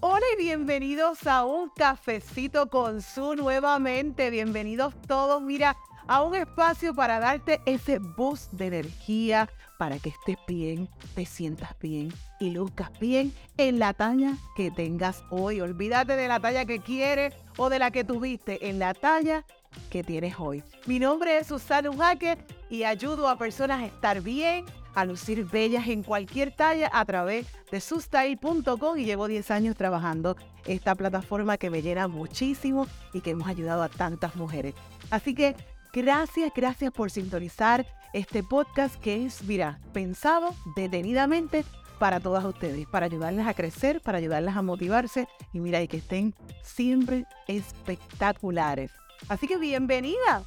[0.00, 4.30] Hola y bienvenidos a un cafecito con su nuevamente.
[4.30, 10.36] Bienvenidos todos, mira, a un espacio para darte ese boost de energía para que estés
[10.46, 15.60] bien, te sientas bien y luzcas bien en la talla que tengas hoy.
[15.60, 19.44] Olvídate de la talla que quieres o de la que tuviste, en la talla
[19.90, 20.62] que tienes hoy.
[20.86, 22.38] Mi nombre es Susana Jaque
[22.70, 24.64] y ayudo a personas a estar bien,
[24.98, 30.36] a lucir bellas en cualquier talla a través de sustyle.com y llevo 10 años trabajando
[30.66, 34.74] esta plataforma que me llena muchísimo y que hemos ayudado a tantas mujeres.
[35.10, 35.54] Así que
[35.92, 41.64] gracias, gracias por sintonizar este podcast que es, mira, pensado detenidamente
[42.00, 45.98] para todas ustedes, para ayudarles a crecer, para ayudarles a motivarse y mira, y que
[45.98, 48.90] estén siempre espectaculares.
[49.28, 50.42] Así que bienvenida.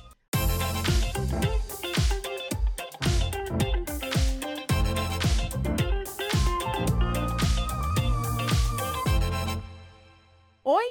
[10.73, 10.85] Hoy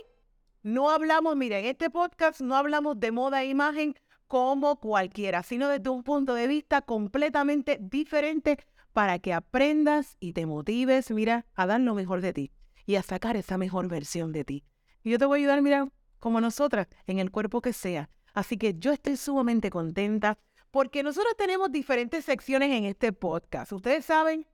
[0.62, 3.94] no hablamos, miren, en este podcast no hablamos de moda e imagen
[4.26, 8.58] como cualquiera, sino desde un punto de vista completamente diferente
[8.92, 12.52] para que aprendas y te motives, mira, a dar lo mejor de ti
[12.84, 14.64] y a sacar esa mejor versión de ti.
[15.02, 18.10] Y yo te voy a ayudar, mira, como nosotras, en el cuerpo que sea.
[18.34, 20.38] Así que yo estoy sumamente contenta
[20.70, 23.72] porque nosotros tenemos diferentes secciones en este podcast.
[23.72, 24.46] Ustedes saben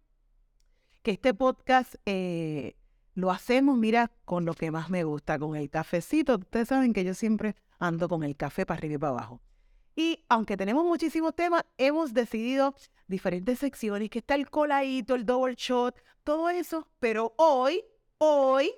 [1.03, 2.77] que este podcast eh,
[3.17, 6.35] lo hacemos, mira, con lo que más me gusta, con el cafecito.
[6.37, 9.41] Ustedes saben que yo siempre ando con el café para arriba y para abajo.
[9.97, 12.75] Y aunque tenemos muchísimos temas, hemos decidido
[13.09, 16.87] diferentes secciones, que está el coladito, el double shot, todo eso.
[17.01, 17.83] Pero hoy,
[18.19, 18.71] hoy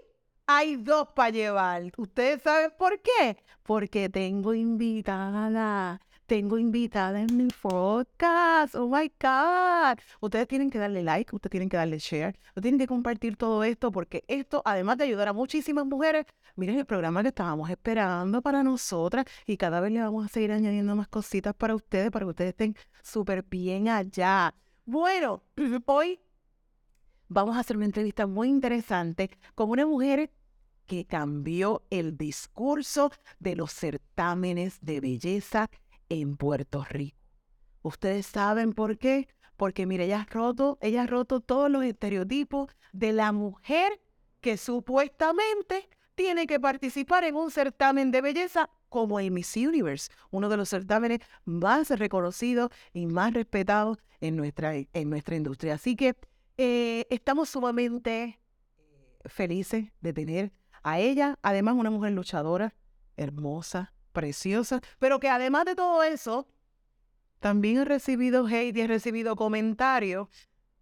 [0.47, 1.91] hay dos para llevar.
[1.97, 3.39] ¿Ustedes saben por qué?
[3.65, 8.75] Porque tengo invitada tengo invitada en mi podcast.
[8.75, 9.99] Oh my God.
[10.21, 13.65] Ustedes tienen que darle like, ustedes tienen que darle share, ustedes tienen que compartir todo
[13.65, 18.43] esto porque esto, además de ayudar a muchísimas mujeres, miren el programa que estábamos esperando
[18.43, 22.27] para nosotras y cada vez le vamos a seguir añadiendo más cositas para ustedes, para
[22.27, 24.55] que ustedes estén súper bien allá.
[24.85, 25.43] Bueno,
[25.87, 26.21] hoy
[27.29, 30.31] vamos a hacer una entrevista muy interesante con una mujer
[30.85, 35.71] que cambió el discurso de los certámenes de belleza
[36.09, 37.19] en Puerto Rico.
[37.83, 42.71] Ustedes saben por qué, porque mire, ella ha roto, ella ha roto todos los estereotipos
[42.93, 44.01] de la mujer
[44.41, 50.49] que supuestamente tiene que participar en un certamen de belleza como el Miss Universe, uno
[50.49, 55.75] de los certámenes más reconocidos y más respetados en nuestra, en nuestra industria.
[55.75, 56.17] Así que
[56.57, 58.41] eh, estamos sumamente
[58.77, 60.53] eh, felices de tener
[60.83, 62.75] a ella, además una mujer luchadora,
[63.17, 66.47] hermosa, preciosa, pero que además de todo eso,
[67.41, 70.29] también he recibido hate y he recibido comentarios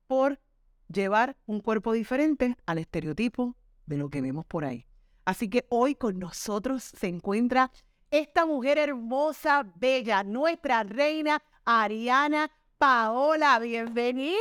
[0.06, 0.40] por
[0.88, 4.86] llevar un cuerpo diferente al estereotipo de lo que vemos por ahí.
[5.24, 7.70] Así que hoy con nosotros se encuentra
[8.10, 13.58] esta mujer hermosa, bella, nuestra reina Ariana Paola.
[13.58, 14.36] Bienvenida.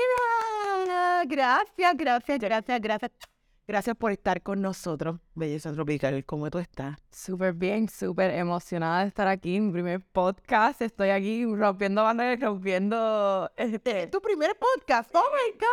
[1.25, 3.34] Gracias, gracias, gracias, gracias.
[3.67, 6.23] Gracias por estar con nosotros, Belleza Tropical.
[6.23, 6.99] ¿Cómo tú estás?
[7.09, 10.83] Súper bien, súper emocionada de estar aquí en mi primer podcast.
[10.83, 13.51] Estoy aquí rompiendo bandas, rompiendo...
[13.57, 14.05] Este...
[14.05, 15.09] ¿Tu primer podcast?
[15.15, 15.65] ¡Oh, my God!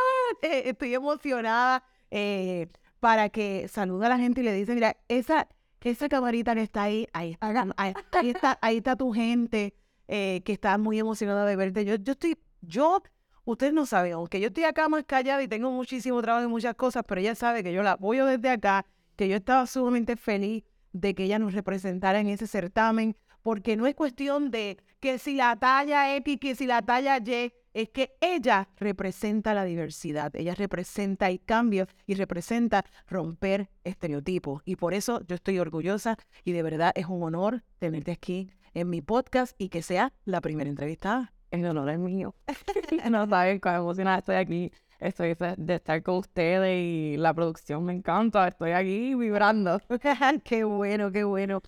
[0.50, 5.46] Eh, estoy emocionada eh, para que salude a la gente y le dice, mira, esa,
[5.82, 9.74] esa camarita que está ahí, ahí está, ahí, está, ahí está tu gente
[10.08, 11.84] eh, que está muy emocionada de verte.
[11.84, 12.38] Yo, yo estoy...
[12.62, 13.02] Yo
[13.44, 16.76] Ustedes no saben, aunque yo estoy acá más callada y tengo muchísimo trabajo y muchas
[16.76, 18.86] cosas, pero ella sabe que yo la apoyo desde acá,
[19.16, 23.88] que yo estaba sumamente feliz de que ella nos representara en ese certamen, porque no
[23.88, 28.14] es cuestión de que si la talla X, que si la talla Y, es que
[28.20, 34.62] ella representa la diversidad, ella representa el cambio y representa romper estereotipos.
[34.64, 38.88] Y por eso yo estoy orgullosa y de verdad es un honor tenerte aquí en
[38.88, 42.34] mi podcast y que sea la primera entrevistada el honor es mío.
[43.10, 44.72] no saben cuán emocionada estoy aquí.
[44.98, 48.48] Estoy de estar con ustedes y la producción me encanta.
[48.48, 49.80] Estoy aquí vibrando.
[50.44, 51.60] qué bueno, qué bueno.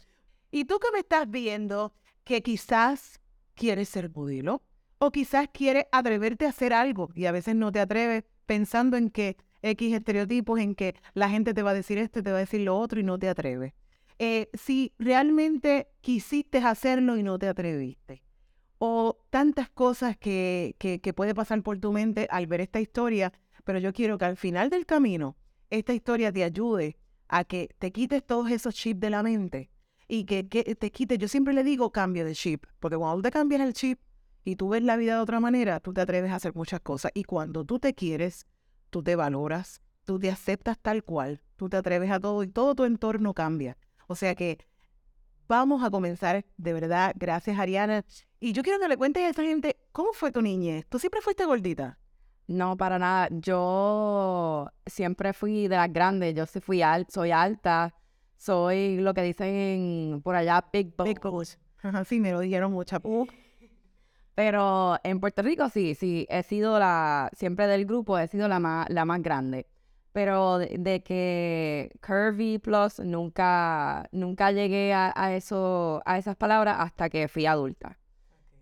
[0.51, 1.93] Y tú que me estás viendo,
[2.23, 3.21] que quizás
[3.55, 4.63] quieres ser modelo
[4.99, 9.11] o quizás quieres atreverte a hacer algo y a veces no te atreves pensando en
[9.11, 12.41] que X estereotipos, en que la gente te va a decir esto, te va a
[12.41, 13.73] decir lo otro y no te atreves.
[14.19, 18.23] Eh, si realmente quisiste hacerlo y no te atreviste,
[18.79, 23.32] o tantas cosas que, que, puede pasar por tu mente al ver esta historia,
[23.65, 25.37] pero yo quiero que al final del camino
[25.71, 26.99] esta historia te ayude
[27.29, 29.71] a que te quites todos esos chips de la mente
[30.09, 33.31] y que, que, te quites, yo siempre le digo cambio de chip, porque cuando te
[33.31, 34.00] cambias el chip
[34.44, 37.11] y tú ves la vida de otra manera, tú te atreves a hacer muchas cosas
[37.15, 38.47] y cuando tú te quieres,
[38.91, 42.75] tú te valoras, tú te aceptas tal cual, tú te atreves a todo y todo
[42.75, 43.79] tu entorno cambia.
[44.06, 44.59] O sea que
[45.49, 48.05] vamos a comenzar de verdad, gracias Ariana.
[48.44, 50.85] Y yo quiero que le cuentes a esa gente, ¿cómo fue tu niñez?
[50.91, 51.96] ¿Tú siempre fuiste gordita?
[52.46, 53.29] No, para nada.
[53.31, 56.35] Yo siempre fui de las grandes.
[56.35, 57.94] Yo sí fui al, soy alta.
[58.37, 61.14] Soy lo que dicen por allá, big bones.
[61.14, 61.58] Big bones.
[61.82, 63.00] Ajá, sí, me lo dijeron muchas.
[64.35, 68.58] Pero en Puerto Rico sí, sí, he sido la, siempre del grupo, he sido la
[68.58, 69.67] más, la más grande.
[70.12, 76.76] Pero de, de que Curvy Plus nunca, nunca llegué a, a eso, a esas palabras
[76.79, 77.96] hasta que fui adulta.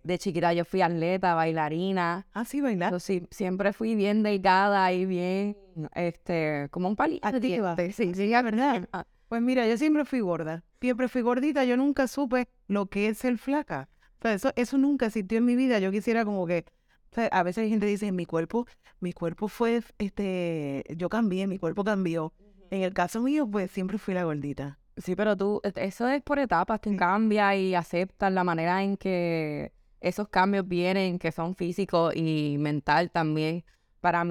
[0.03, 2.27] De chiquita yo fui atleta, bailarina.
[2.33, 2.91] Ah, sí, bailar.
[2.91, 5.55] Yo sí, siempre fui bien delgada y bien,
[5.95, 7.25] este, como un palito.
[7.27, 7.75] Activa.
[7.91, 8.87] Sí, sí, es verdad.
[8.91, 10.63] Ah, Pues mira, yo siempre fui gorda.
[10.81, 11.63] Siempre fui gordita.
[11.63, 13.87] Yo nunca supe lo que es ser flaca.
[14.19, 15.79] O sea, eso, eso nunca existió en mi vida.
[15.79, 16.65] Yo quisiera como que...
[17.11, 18.67] o sea, a veces hay gente que dice, mi cuerpo,
[18.99, 22.33] mi cuerpo fue, este, yo cambié, mi cuerpo cambió.
[22.71, 24.79] En el caso mío, pues siempre fui la gordita.
[24.97, 26.97] Sí, pero tú, e- eso es por etapas, tú Sí.
[26.97, 29.71] cambias y aceptas la manera en que
[30.03, 33.63] esos cambios vienen, que son físicos y mental también.
[34.01, 34.23] Para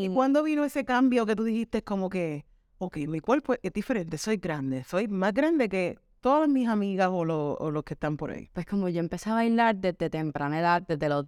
[0.00, 2.46] ¿Y mí, cuándo vino ese cambio que tú dijiste como que,
[2.78, 7.24] ok, mi cuerpo es diferente, soy grande, soy más grande que todas mis amigas o,
[7.24, 8.50] lo- o los que están por ahí?
[8.52, 11.26] pues como yo empecé a bailar desde temprana edad, desde los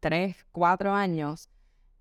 [0.00, 1.48] 3, 4 años,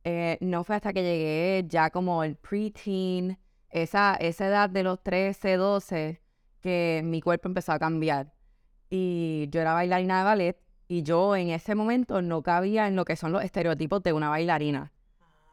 [0.04, 3.38] eh, no fue hasta que llegué ya como el preteen,
[3.70, 6.22] esa, esa edad de los 13, 12,
[6.62, 8.34] que mi cuerpo empezó a cambiar.
[8.90, 10.60] Y yo era bailarina de ballet
[10.92, 14.28] y yo en ese momento no cabía en lo que son los estereotipos de una
[14.28, 14.92] bailarina.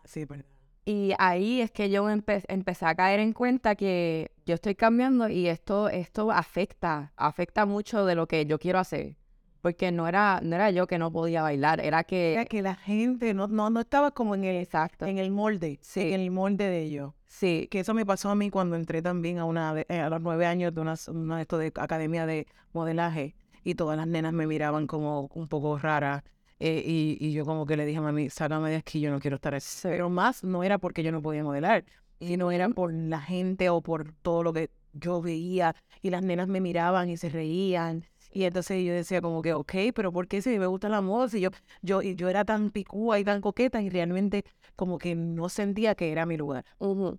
[0.05, 0.45] Sí, verdad.
[0.85, 5.29] Y ahí es que yo empe- empecé a caer en cuenta que yo estoy cambiando
[5.29, 9.15] y esto, esto afecta, afecta mucho de lo que yo quiero hacer.
[9.61, 12.47] Porque no era, no era yo que no podía bailar, era Era que...
[12.51, 15.07] que la gente no, no, no estaba como en el, Exacto.
[15.07, 16.15] en el molde, Sí.
[16.15, 17.13] en el molde de ellos.
[17.27, 20.21] Sí, Que eso me pasó a mí cuando entré también a una eh, a los
[20.21, 24.47] nueve años de una, una esto de academia de modelaje y todas las nenas me
[24.47, 26.25] miraban como un poco rara
[26.61, 29.21] eh, y, y yo como que le dije a mami, sácame de aquí, yo no
[29.21, 29.67] quiero estar aquí.
[29.83, 31.85] Pero más no era porque yo no podía modelar,
[32.21, 36.49] sino era por la gente o por todo lo que yo veía y las nenas
[36.49, 38.05] me miraban y se reían.
[38.31, 41.29] Y entonces yo decía como que, ok, pero ¿por qué si me gusta la moda?
[41.29, 41.51] Si yo,
[41.81, 44.45] yo, y yo era tan picúa y tan coqueta y realmente
[44.77, 46.65] como que no sentía que era mi lugar.
[46.79, 47.19] ujú.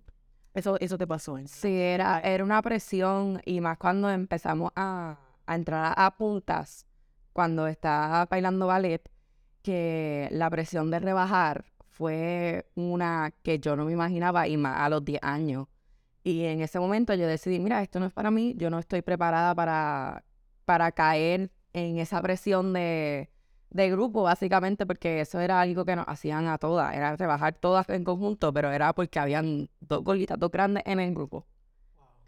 [0.52, 1.38] Eso, eso te pasó.
[1.38, 1.44] ¿eh?
[1.46, 5.16] Sí, era, era una presión y más cuando empezamos a,
[5.50, 6.86] a entrar a puntas,
[7.32, 9.02] cuando estaba bailando ballet,
[9.62, 14.88] que la presión de rebajar fue una que yo no me imaginaba y más a
[14.88, 15.66] los 10 años.
[16.22, 19.02] Y en ese momento yo decidí, mira, esto no es para mí, yo no estoy
[19.02, 20.24] preparada para,
[20.64, 23.30] para caer en esa presión de,
[23.70, 27.88] de grupo, básicamente, porque eso era algo que nos hacían a todas, era rebajar todas
[27.88, 31.44] en conjunto, pero era porque habían dos gorditas, dos grandes en el grupo.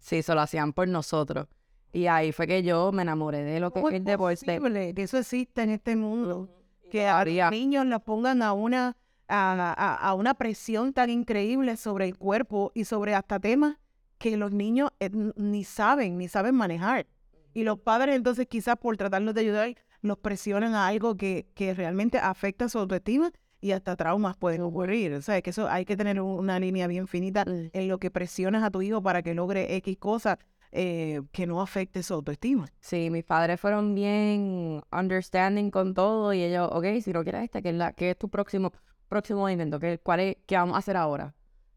[0.01, 1.47] Sí, eso lo hacían por nosotros.
[1.93, 4.47] Y ahí fue que yo me enamoré de lo que ¿Cómo es el deporte.
[4.59, 6.49] posible que eso exista en este mundo?
[6.91, 8.97] Que a los niños los pongan a una,
[9.29, 13.77] a, a- a una presión tan increíble sobre el cuerpo y sobre hasta temas
[14.19, 17.07] que los niños eh, ni saben, ni saben manejar.
[17.55, 21.75] Y los padres entonces quizás por tratarlos de ayudar, los presionan a algo que, que
[21.75, 23.31] realmente afecta su autoestima
[23.61, 25.13] y hasta traumas pueden ocurrir.
[25.15, 27.71] O sea, que eso hay que tener un- una línea bien finita Mm.
[27.73, 30.39] en lo que presionas a tu hijo para que logre X cosas
[30.73, 32.67] eh, que no afecte su autoestima.
[32.81, 37.63] Sí, mis padres fueron bien understanding con todo y ellos, ok, si no quieres esta,
[37.63, 38.73] ¿qué es, la, qué es tu próximo,
[39.09, 39.79] próximo movimiento?
[39.79, 41.35] ¿Qué, cuál es, ¿Qué vamos a hacer ahora?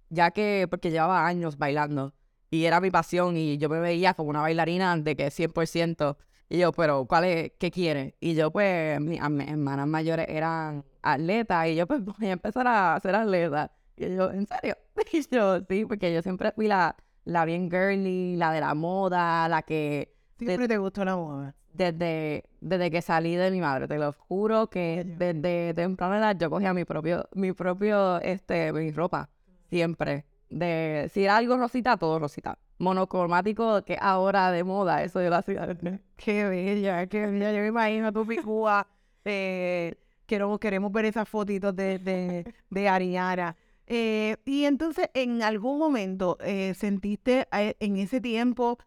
[0.10, 2.14] Ya que, porque llevaba años bailando
[2.52, 6.18] y era mi pasión y yo me veía como una bailarina de que 100%.
[6.48, 8.14] Y yo, pero ¿cuál es, qué quieres?
[8.20, 12.32] Y yo, pues, mi- a- mis hermanas mayores eran atletas y yo, pues, voy a
[12.34, 13.72] empezar a ser atleta.
[13.98, 14.78] Y yo, ¿en serio?
[15.12, 19.48] Y yo, sí, porque yo siempre fui la, la bien girly, la de la moda,
[19.50, 21.56] la que Siempre te gustó la moda.
[21.74, 26.50] desde, desde que salí de mi madre, te lo juro que desde temprana edad yo
[26.50, 29.30] cogía mi propio, mi propio, este, mi ropa,
[29.70, 30.26] siempre.
[30.50, 32.58] De, si era algo rosita, todo rosita.
[32.78, 35.66] Monocromático, que ahora de moda, eso yo hacía.
[35.68, 37.52] desde- Qué bella, qué bella.
[37.52, 38.86] Yo me imagino tu picúa.
[39.26, 43.56] Eh, queremos, queremos ver esas fotitos de, de, de Ariana.
[43.88, 48.80] Eh, y entonces, en algún momento, eh, ¿sentiste eh, en ese tiempo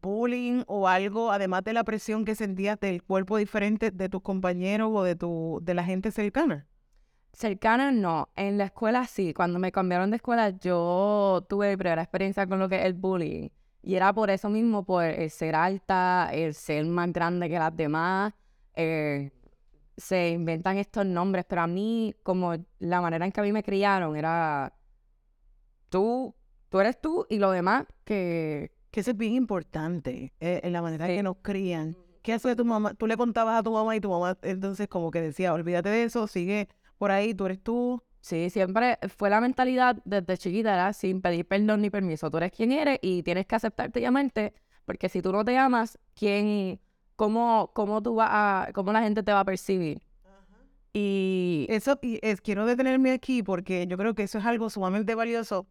[0.00, 4.90] bullying o algo, además de la presión que sentías del cuerpo diferente de tus compañeros
[4.92, 6.66] o de, tu, de la gente cercana?
[7.32, 12.02] Cercana no, en la escuela sí, cuando me cambiaron de escuela yo tuve mi primera
[12.02, 13.48] experiencia con lo que es el bullying.
[13.82, 17.76] Y era por eso mismo, por el ser alta, el ser más grande que las
[17.76, 18.32] demás.
[18.74, 19.30] eh,
[19.96, 23.62] se inventan estos nombres, pero a mí, como la manera en que a mí me
[23.62, 24.74] criaron, era
[25.88, 26.34] tú,
[26.68, 28.72] tú eres tú y lo demás que...
[28.90, 31.94] Que eso es bien importante eh, en la manera que nos crían.
[32.22, 32.94] ¿Qué hace tu mamá?
[32.94, 36.04] Tú le contabas a tu mamá y tu mamá entonces como que decía, olvídate de
[36.04, 38.02] eso, sigue por ahí, tú eres tú.
[38.20, 42.30] Sí, siempre fue la mentalidad desde chiquita, era sin pedir perdón ni permiso.
[42.30, 45.56] Tú eres quien eres y tienes que aceptarte y amarte, porque si tú no te
[45.58, 46.80] amas, ¿quién,
[47.16, 50.02] cómo, cómo tú vas a, cómo la gente te va a percibir?
[50.92, 55.14] Y eso, y es, quiero detenerme aquí porque yo creo que eso es algo sumamente
[55.14, 55.66] valioso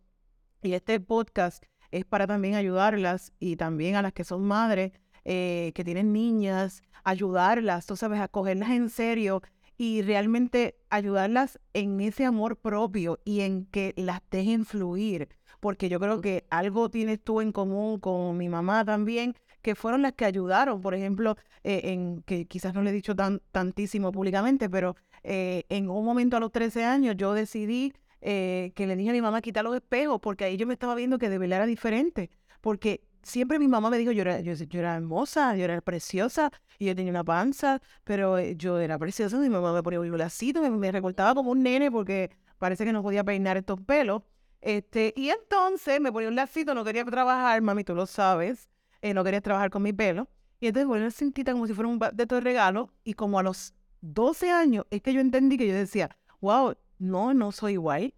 [0.61, 4.91] y este podcast es para también ayudarlas y también a las que son madres,
[5.23, 9.41] eh, que tienen niñas, ayudarlas, tú sabes, a cogerlas en serio
[9.77, 15.29] y realmente ayudarlas en ese amor propio y en que las dejen fluir.
[15.59, 20.03] Porque yo creo que algo tienes tú en común con mi mamá también, que fueron
[20.03, 24.11] las que ayudaron, por ejemplo, eh, en que quizás no le he dicho tan, tantísimo
[24.11, 27.91] públicamente, pero eh, en un momento a los 13 años yo decidí
[28.21, 30.93] eh, que le dije a mi mamá quitar los espejos, porque ahí yo me estaba
[30.93, 32.29] viendo que de verdad era diferente,
[32.61, 36.85] porque siempre mi mamá me dijo, yo era, yo, era hermosa, yo era preciosa, y
[36.85, 40.69] yo tenía una panza, pero yo era preciosa, mi mamá me ponía un lacito, me,
[40.69, 42.29] me recortaba como un nene porque
[42.59, 44.21] parece que no podía peinar estos pelos.
[44.61, 48.69] Este, y entonces me ponía un lacito, no quería trabajar, mami, tú lo sabes,
[49.13, 50.27] no quería trabajar con mi pelo.
[50.59, 53.43] Y entonces ponía una cintita como si fuera un de todo regalo, y como a
[53.43, 58.13] los 12 años es que yo entendí que yo decía, wow, no, no soy igual.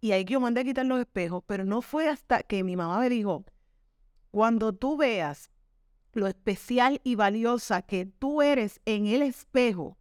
[0.00, 2.76] Y ahí que yo mandé a quitar los espejos, pero no fue hasta que mi
[2.76, 3.44] mamá me dijo,
[4.30, 5.50] cuando tú veas
[6.12, 9.98] lo especial y valiosa que tú eres en el espejo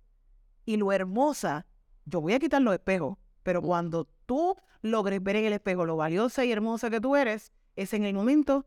[0.66, 1.66] y lo hermosa,
[2.06, 5.96] yo voy a quitar los espejos, pero cuando tú logres ver en el espejo lo
[5.96, 8.66] valiosa y hermosa que tú eres, es en el momento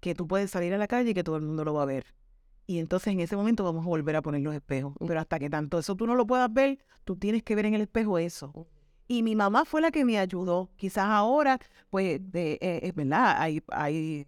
[0.00, 1.86] que tú puedes salir a la calle y que todo el mundo lo va a
[1.86, 2.06] ver.
[2.66, 4.94] Y entonces en ese momento vamos a volver a poner los espejos.
[4.98, 7.74] Pero hasta que tanto eso tú no lo puedas ver, tú tienes que ver en
[7.74, 8.68] el espejo eso.
[9.08, 10.70] Y mi mamá fue la que me ayudó.
[10.76, 11.58] Quizás ahora,
[11.90, 14.24] pues, de, eh, es verdad, hay, hay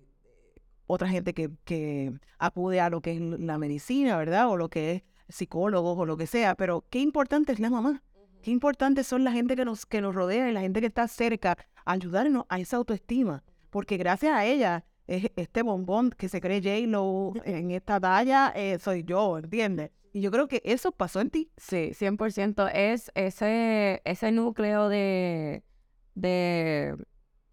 [0.89, 4.49] otra gente que, que acude a lo que es la medicina, ¿verdad?
[4.51, 6.57] O lo que es psicólogos o lo que sea.
[6.57, 8.03] Pero qué importante es la mamá.
[8.43, 11.07] Qué importante son la gente que nos, que nos rodea y la gente que está
[11.07, 13.45] cerca, ayudarnos a esa autoestima.
[13.71, 14.85] Porque gracias a ella
[15.37, 19.91] este bombón que se cree J-Lo en esta talla, eh, soy yo, ¿entiendes?
[20.13, 21.51] Y yo creo que eso pasó en ti.
[21.57, 22.71] Sí, 100%.
[22.75, 25.63] Es ese, ese núcleo de,
[26.15, 26.97] de,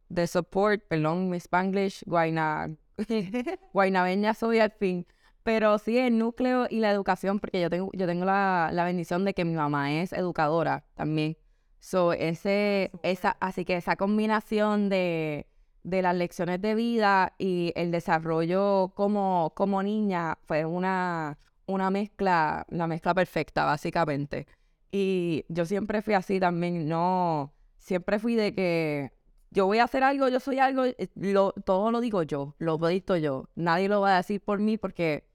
[0.09, 2.75] de support, perdón, mi Spanglish, guayna,
[3.73, 5.07] guaynabeña soy al fin.
[5.43, 9.23] Pero sí, el núcleo y la educación, porque yo tengo, yo tengo la, la bendición
[9.23, 11.37] de que mi mamá es educadora también.
[11.79, 15.47] So, ese, esa, así que esa combinación de,
[15.83, 22.65] de las lecciones de vida y el desarrollo como, como niña fue una, una mezcla,
[22.69, 24.47] la mezcla perfecta, básicamente.
[24.91, 29.11] Y yo siempre fui así también, no, siempre fui de que
[29.51, 32.77] yo voy a hacer algo, yo soy algo, eh, lo, todo lo digo yo, lo
[32.77, 33.49] dicho yo.
[33.55, 35.25] Nadie lo va a decir por mí porque,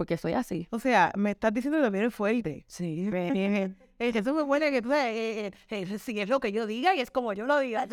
[0.00, 0.66] porque soy así.
[0.70, 2.64] O sea, me estás diciendo que también es fuerte.
[2.66, 3.10] Sí.
[3.98, 7.00] Es es muy bueno que tú eh, eh, si es lo que yo diga y
[7.00, 7.86] es como yo lo diga.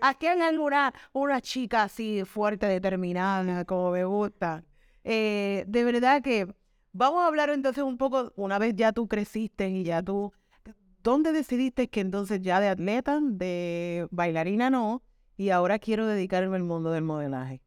[0.00, 4.64] Aquí hay alguna una chica así fuerte, determinada, como me gusta.
[5.04, 6.52] Eh, de verdad que
[6.92, 10.32] vamos a hablar entonces un poco, una vez ya tú creciste y ya tú,
[11.04, 15.04] ¿dónde decidiste que entonces ya de atleta, de bailarina no,
[15.36, 17.63] y ahora quiero dedicarme al mundo del modelaje?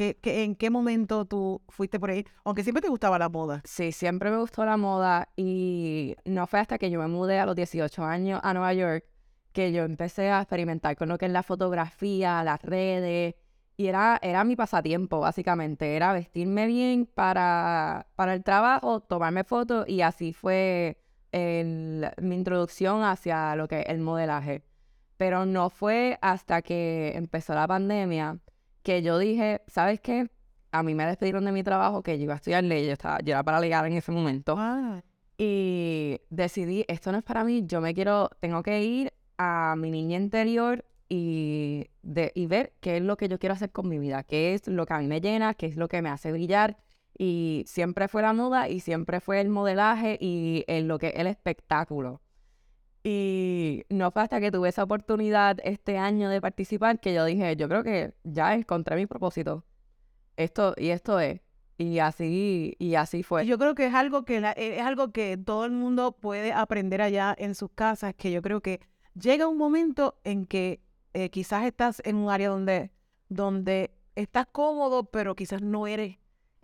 [0.00, 2.24] En qué momento tú fuiste por ahí?
[2.44, 3.62] Aunque siempre te gustaba la moda.
[3.64, 7.46] Sí, siempre me gustó la moda y no fue hasta que yo me mudé a
[7.46, 9.04] los 18 años a Nueva York
[9.52, 13.34] que yo empecé a experimentar con lo que es la fotografía, las redes.
[13.76, 15.96] Y era, era mi pasatiempo, básicamente.
[15.96, 20.98] Era vestirme bien para, para el trabajo, tomarme fotos y así fue
[21.32, 24.62] mi introducción hacia lo que es el modelaje.
[25.16, 28.38] Pero no fue hasta que empezó la pandemia
[28.90, 30.28] que yo dije, ¿sabes qué?
[30.72, 33.20] A mí me despidieron de mi trabajo, que yo iba a estudiar ley, yo, estaba,
[33.20, 34.56] yo era para ligar en ese momento.
[34.58, 35.00] Ah.
[35.38, 39.92] Y decidí, esto no es para mí, yo me quiero, tengo que ir a mi
[39.92, 44.00] niña interior y, de, y ver qué es lo que yo quiero hacer con mi
[44.00, 46.32] vida, qué es lo que a mí me llena, qué es lo que me hace
[46.32, 46.76] brillar.
[47.16, 51.28] Y siempre fue la moda y siempre fue el modelaje y en lo que el
[51.28, 52.22] espectáculo.
[53.02, 57.56] Y no fue hasta que tuve esa oportunidad este año de participar que yo dije,
[57.56, 59.64] yo creo que ya encontré mi propósito.
[60.36, 61.40] Esto y esto es.
[61.78, 63.46] Y así y así fue.
[63.46, 67.34] Yo creo que es algo que es algo que todo el mundo puede aprender allá
[67.38, 68.80] en sus casas, que yo creo que
[69.14, 70.82] llega un momento en que
[71.14, 72.90] eh, quizás estás en un área donde
[73.30, 76.18] donde estás cómodo, pero quizás no eres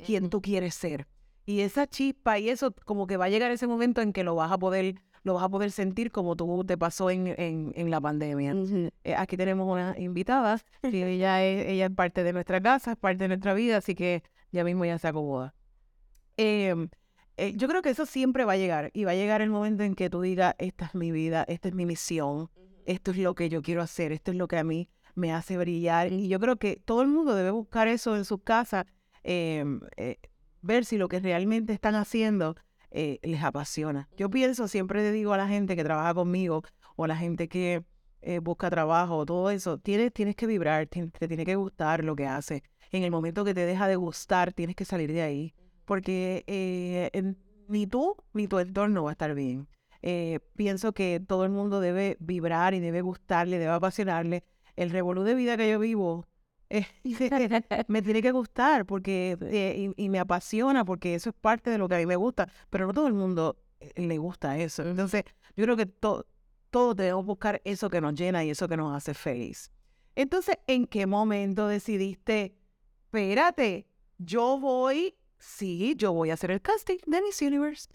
[0.05, 1.07] quien tú quieres ser.
[1.47, 4.35] Y esa chispa y eso como que va a llegar ese momento en que lo
[4.35, 7.91] vas a poder lo vas a poder sentir como tú te pasó en, en, en
[7.91, 8.55] la pandemia.
[9.03, 12.97] Eh, aquí tenemos una invitada y ella es, ella es parte de nuestra casa, es
[12.97, 15.53] parte de nuestra vida, así que ya mismo ya se acomoda.
[16.37, 16.89] Em,
[17.39, 19.83] eh, yo creo que eso siempre va a llegar y va a llegar el momento
[19.83, 22.49] en que tú digas, esta es mi vida, esta es mi misión,
[22.85, 25.59] esto es lo que yo quiero hacer, esto es lo que a mí me hace
[25.59, 26.13] brillar.
[26.13, 28.87] Y yo creo que todo el mundo debe buscar eso en su casa,
[29.25, 30.19] em, eh,
[30.63, 32.55] ver si lo que realmente están haciendo
[32.97, 34.09] eh, les apasiona.
[34.17, 36.63] Yo pienso, siempre le digo a la gente que trabaja conmigo
[36.97, 37.85] o a la gente que
[38.43, 42.65] busca trabajo, todo eso, tienes, tienes que vibrar, te, tiene que gustar lo que hace.
[42.91, 45.55] En el momento que te deja de gustar, tienes que salir de ahí
[45.87, 47.35] porque eh,
[47.69, 49.69] ni tú ni tu entorno va a estar bien.
[50.03, 54.45] Eh, pienso que todo el mundo debe vibrar y debe gustarle, debe apasionarle.
[54.75, 56.36] El revolú de vida que yo vivo eh,
[57.89, 61.97] me tiene que gustar porque y, me apasiona porque eso es parte de lo que
[61.97, 63.57] a mí me gusta, pero no todo el mundo
[63.95, 64.83] le gusta eso.
[64.83, 65.25] Entonces,
[65.57, 69.15] yo creo que todos debemos buscar eso que nos llena y eso que nos hace
[69.15, 69.71] feliz.
[70.15, 72.57] Entonces, ¿en qué momento decidiste,
[73.05, 73.87] espérate,
[74.19, 77.89] yo voy sí, yo voy a hacer el casting de Miss Universe.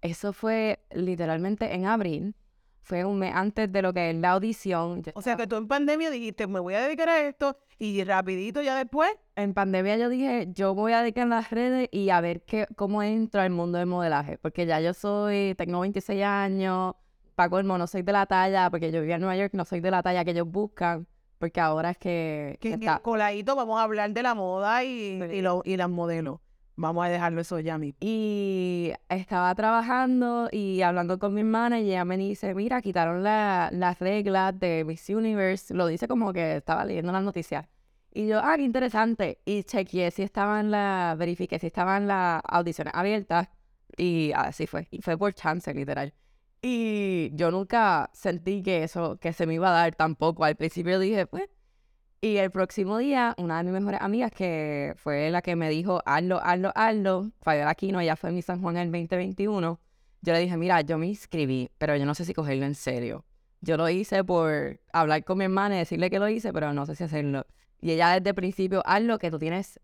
[0.00, 2.34] Eso fue literalmente en abril.
[2.84, 5.02] Fue un mes antes de lo que es la audición.
[5.14, 8.60] o sea que tú en pandemia dijiste, me voy a dedicar a esto y rapidito
[8.60, 9.10] ya después.
[9.36, 13.02] En pandemia yo dije, yo voy a dedicar las redes y a ver qué, cómo
[13.02, 14.36] entro al mundo del modelaje.
[14.36, 16.94] Porque ya yo soy, tengo 26 años,
[17.34, 19.80] Paco el no soy de la talla, porque yo vivía en Nueva York, no soy
[19.80, 21.06] de la talla que ellos buscan.
[21.38, 22.58] Porque ahora es que...
[22.60, 22.98] Que, está...
[23.00, 26.40] coladito vamos a hablar de la moda y, y, lo, y las modelos.
[26.76, 27.96] Vamos a dejarlo eso ya mismo.
[28.00, 33.98] Y estaba trabajando y hablando con mi hermana y ella me dice, mira, quitaron las
[34.00, 35.72] reglas de Miss Universe.
[35.72, 37.66] Lo dice como que estaba leyendo las noticias.
[38.12, 39.40] Y yo, ah, qué interesante.
[39.44, 43.48] Y chequeé si estaban la, verifiqué si estaban las audiciones abiertas.
[43.96, 44.88] Y así fue.
[44.90, 46.12] Y fue por chance, literal.
[46.62, 50.44] Y yo nunca sentí que eso, que se me iba a dar tampoco.
[50.44, 51.48] Al principio dije, pues,
[52.24, 56.00] y el próximo día, una de mis mejores amigas, que fue la que me dijo,
[56.06, 59.78] hazlo, hazlo, hazlo, Fabiola Aquino, ella fue en mi San Juan en el 2021,
[60.22, 63.26] yo le dije, mira, yo me inscribí, pero yo no sé si cogerlo en serio.
[63.60, 66.86] Yo lo hice por hablar con mi hermana y decirle que lo hice, pero no
[66.86, 67.44] sé si hacerlo.
[67.82, 69.78] Y ella desde el principio, hazlo, que tú tienes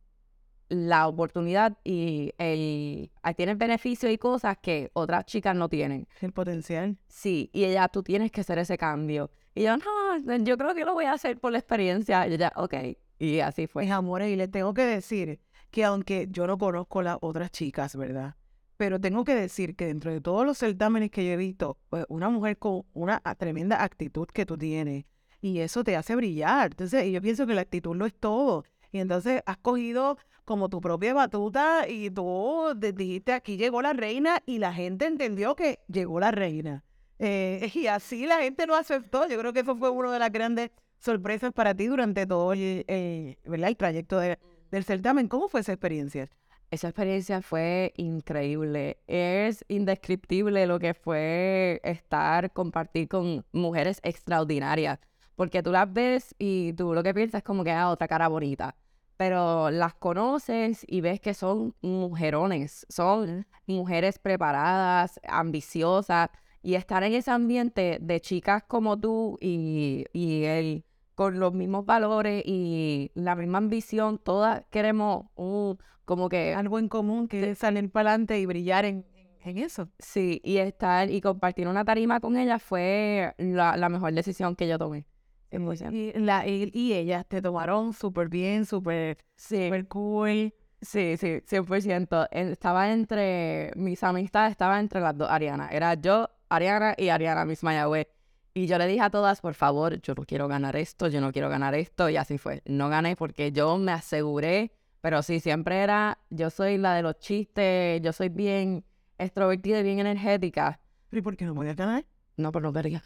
[0.70, 6.08] la oportunidad y el, tienes beneficios y cosas que otras chicas no tienen.
[6.22, 6.96] El potencial.
[7.06, 9.30] Sí, y ella, tú tienes que hacer ese cambio.
[9.60, 12.26] Y yo, no, yo creo que lo voy a hacer por la experiencia.
[12.26, 12.74] Y ella, ok.
[13.18, 13.82] Y así fue.
[13.82, 15.38] Mis amores, y le tengo que decir
[15.70, 18.36] que aunque yo no conozco las otras chicas, ¿verdad?
[18.78, 22.06] Pero tengo que decir que dentro de todos los certámenes que yo he visto, pues
[22.08, 25.04] una mujer con una tremenda actitud que tú tienes,
[25.42, 26.70] y eso te hace brillar.
[26.70, 28.64] Entonces, yo pienso que la actitud lo es todo.
[28.92, 34.42] Y entonces has cogido como tu propia batuta y tú dijiste, aquí llegó la reina
[34.46, 36.82] y la gente entendió que llegó la reina.
[37.20, 39.28] Eh, y así la gente lo aceptó.
[39.28, 42.84] Yo creo que eso fue una de las grandes sorpresas para ti durante todo el,
[42.88, 45.28] el trayecto del certamen.
[45.28, 46.28] ¿Cómo fue esa experiencia?
[46.70, 48.98] Esa experiencia fue increíble.
[49.06, 54.98] Es indescriptible lo que fue estar, compartir con mujeres extraordinarias.
[55.36, 58.28] Porque tú las ves y tú lo que piensas es como que ah, otra cara
[58.28, 58.76] bonita.
[59.16, 66.30] Pero las conoces y ves que son mujerones, son mujeres preparadas, ambiciosas,
[66.62, 71.84] y estar en ese ambiente de chicas como tú y, y él con los mismos
[71.84, 76.54] valores y la misma ambición, todas queremos un, como que...
[76.54, 79.04] Algo en común, que es salir para adelante y brillar en,
[79.44, 79.90] en, eso.
[79.98, 84.66] Sí, y estar y compartir una tarima con ella fue la, la mejor decisión que
[84.66, 85.06] yo tomé.
[85.52, 89.64] Y, la, y, y ellas te tomaron súper bien, súper sí.
[89.64, 90.54] super cool.
[90.80, 92.28] Sí, sí, 100%.
[92.30, 95.68] Estaba entre, mis amistades estaba entre las dos Ariana.
[95.68, 98.08] Era yo, Ariana y Ariana Miss Mayagüez.
[98.52, 101.32] Y yo le dije a todas, por favor, yo no quiero ganar esto, yo no
[101.32, 102.10] quiero ganar esto.
[102.10, 102.62] Y así fue.
[102.66, 107.18] No gané porque yo me aseguré, pero sí, siempre era, yo soy la de los
[107.20, 108.84] chistes, yo soy bien
[109.18, 110.80] extrovertida y bien energética.
[111.12, 112.04] ¿Y por qué no podías ganar?
[112.36, 113.02] No, pero no quería.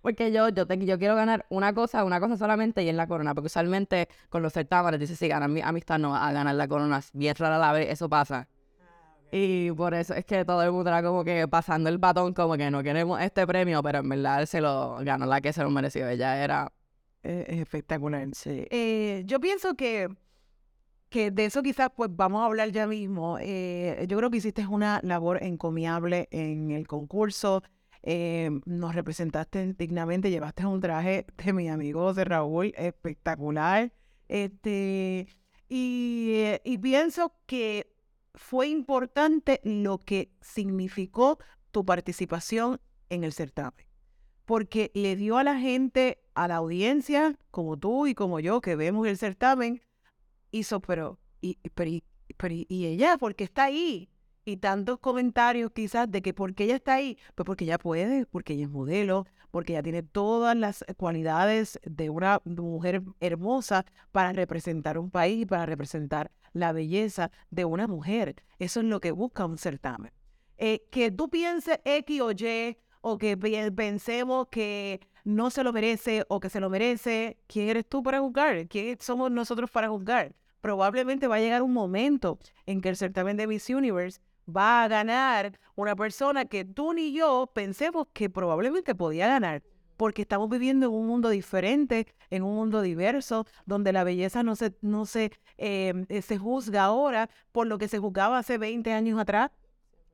[0.00, 3.34] Porque yo, yo, yo quiero ganar una cosa, una cosa solamente y en la corona.
[3.34, 7.00] Porque usualmente con los certámenes dice, si ganan mi amistad no a ganar la corona.
[7.12, 8.48] Bien rara la vez, eso pasa.
[9.30, 12.56] Y por eso es que todo el mundo era como que pasando el batón, como
[12.56, 15.70] que no queremos este premio, pero en verdad se lo ganó la que se lo
[15.70, 16.08] mereció.
[16.08, 16.72] Ella era
[17.22, 18.26] eh, espectacular.
[18.32, 18.66] Sí.
[18.70, 20.08] Eh, yo pienso que,
[21.10, 23.38] que de eso quizás pues vamos a hablar ya mismo.
[23.40, 27.62] Eh, yo creo que hiciste una labor encomiable en el concurso.
[28.64, 33.92] nos representaste dignamente, llevaste un traje de mi amigo de Raúl espectacular.
[34.28, 35.26] Este,
[35.68, 37.97] y, y pienso que
[38.38, 41.38] fue importante lo que significó
[41.70, 43.86] tu participación en el certamen.
[44.44, 48.76] Porque le dio a la gente, a la audiencia, como tú y como yo, que
[48.76, 49.82] vemos el certamen,
[50.50, 52.04] hizo, pero, y, pero, y,
[52.36, 54.08] pero, y ella, porque está ahí?
[54.46, 58.24] Y tantos comentarios quizás de que por qué ella está ahí, pues porque ella puede,
[58.24, 64.32] porque ella es modelo, porque ella tiene todas las cualidades de una mujer hermosa para
[64.32, 68.42] representar un país, para representar la belleza de una mujer.
[68.58, 70.12] Eso es lo que busca un certamen.
[70.56, 76.24] Eh, que tú pienses X o Y o que pensemos que no se lo merece
[76.28, 78.66] o que se lo merece, ¿quién eres tú para juzgar?
[78.68, 80.34] ¿Quién somos nosotros para juzgar?
[80.60, 84.88] Probablemente va a llegar un momento en que el certamen de Miss Universe va a
[84.88, 89.62] ganar una persona que tú ni yo pensemos que probablemente podía ganar,
[89.98, 94.56] porque estamos viviendo en un mundo diferente, en un mundo diverso, donde la belleza no
[94.56, 98.90] se, no se, em, eh, se juzga ahora por lo que se juzgaba hace 20
[98.94, 99.50] años atrás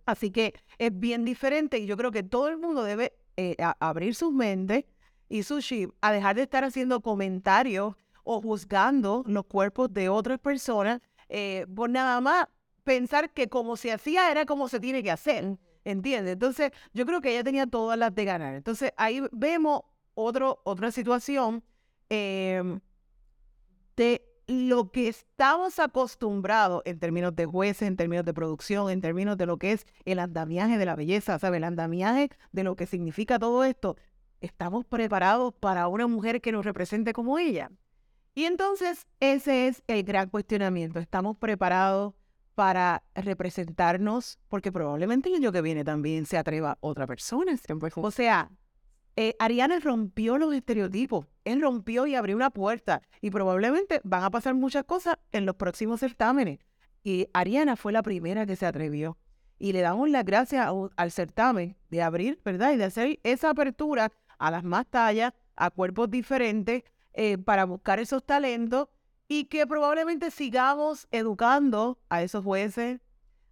[0.06, 4.14] Así que es bien diferente y yo creo que todo el mundo debe eh, abrir
[4.14, 4.84] sus mentes
[5.28, 10.38] y su chip a dejar de estar haciendo comentarios o juzgando los cuerpos de otras
[10.38, 12.46] personas eh, por nada más
[12.84, 15.58] pensar que como se hacía era como se tiene que hacer.
[15.84, 16.34] ¿Entiendes?
[16.34, 18.54] Entonces, yo creo que ella tenía todas las de ganar.
[18.54, 19.82] Entonces, ahí vemos
[20.14, 21.62] otro, otra situación
[22.08, 22.80] em,
[23.96, 29.36] de lo que estamos acostumbrados en términos de jueces, en términos de producción, en términos
[29.36, 31.58] de lo que es el andamiaje de la belleza, ¿sabes?
[31.58, 33.96] El andamiaje de lo que significa todo esto,
[34.40, 37.70] estamos preparados para una mujer que nos represente como ella.
[38.34, 40.98] Y entonces ese es el gran cuestionamiento.
[40.98, 42.14] ¿Estamos preparados
[42.54, 44.38] para representarnos?
[44.48, 47.56] Porque probablemente el año que viene también se atreva otra persona.
[47.96, 48.50] O sea,
[49.16, 51.26] eh, Ariana rompió los estereotipos.
[51.44, 53.02] Él rompió y abrió una puerta.
[53.20, 56.58] Y probablemente van a pasar muchas cosas en los próximos certámenes.
[57.02, 59.18] Y Ariana fue la primera que se atrevió.
[59.58, 62.72] Y le damos las gracias al certamen de abrir, ¿verdad?
[62.72, 68.00] Y de hacer esa apertura a las más tallas, a cuerpos diferentes, eh, para buscar
[68.00, 68.88] esos talentos
[69.28, 73.00] y que probablemente sigamos educando a esos jueces,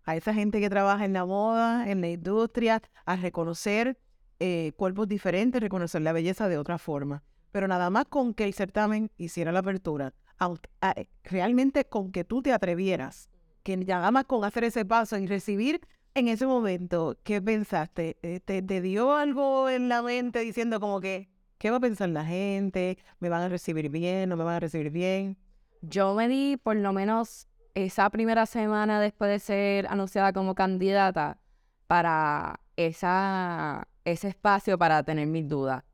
[0.05, 3.99] a esa gente que trabaja en la moda, en la industria, a reconocer
[4.41, 7.23] eh, cuerpos diferentes, reconocer la belleza de otra forma.
[7.53, 10.55] Pero nada más con que el certamen hiciera la apertura, ah,
[10.97, 13.29] eh, realmente con que tú te atrevieras,
[13.63, 15.81] que nada más con hacer ese paso y recibir
[16.15, 18.19] en ese momento, ¿qué pensaste?
[18.23, 22.11] Eh, ¿Te, ¿Te, dio algo en la mente diciendo como que, ¿qué va a pensar
[22.11, 22.99] la gente?
[23.19, 24.29] ¿Me van a recibir bien?
[24.29, 25.39] ¿No me van a recibir bien?
[25.83, 31.39] Yo me di por lo menos esa primera semana después de ser anunciada como candidata
[31.87, 35.85] para esa ese espacio para tener mis dudas.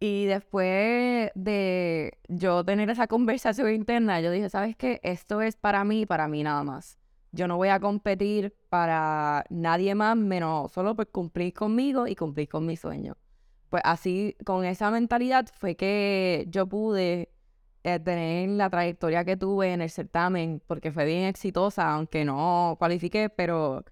[0.00, 5.00] Y después de yo tener esa conversación interna, yo dije, ¿sabes qué?
[5.02, 6.98] Esto es para mí, para mí nada más.
[7.32, 12.48] Yo no voy a competir para nadie más, menos solo por cumplir conmigo y cumplir
[12.48, 13.16] con mi sueño.
[13.70, 17.33] Pues así, con esa mentalidad fue que yo pude
[17.84, 22.76] eh, tener la trayectoria que tuve en el certamen, porque fue bien exitosa, aunque no
[22.78, 23.84] cualifiqué, pero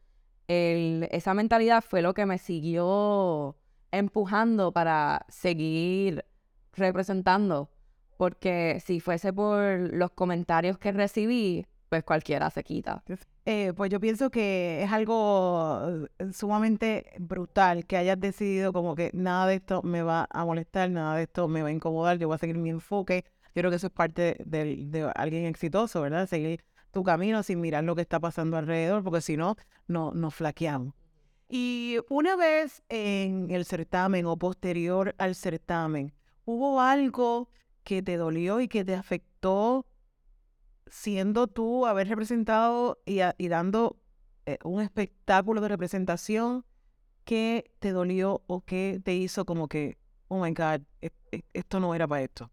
[0.49, 3.57] esa mentalidad fue lo que me siguió
[3.91, 6.25] empujando para seguir
[6.73, 7.71] representando.
[8.17, 13.03] Porque si fuese por los comentarios que recibí, pues cualquiera se quita.
[13.45, 19.11] Eh, pues yo pienso que es algo eh, sumamente brutal que hayas decidido como que
[19.13, 22.29] nada de esto me va a molestar, nada de esto me va a incomodar, yo
[22.29, 23.25] voy a seguir mi enfoque.
[23.55, 26.27] Yo creo que eso es parte de, alguien exitoso, ¿verdad?
[26.29, 29.57] Seguir tu camino sin mirar lo que está pasando alrededor, porque si no,
[29.89, 30.95] no nos flaqueamos.
[31.49, 36.15] Y una vez en el certamen o posterior al certamen,
[36.47, 37.51] ¿hubo algo
[37.85, 39.87] que te dolió y que te afectó
[40.87, 43.99] siendo tú haber representado y, dando
[44.47, 46.65] eh, un espectáculo de representación
[47.25, 51.81] que te dolió o que te hizo como que, oh my God, e, e, esto
[51.81, 52.51] no era para esto?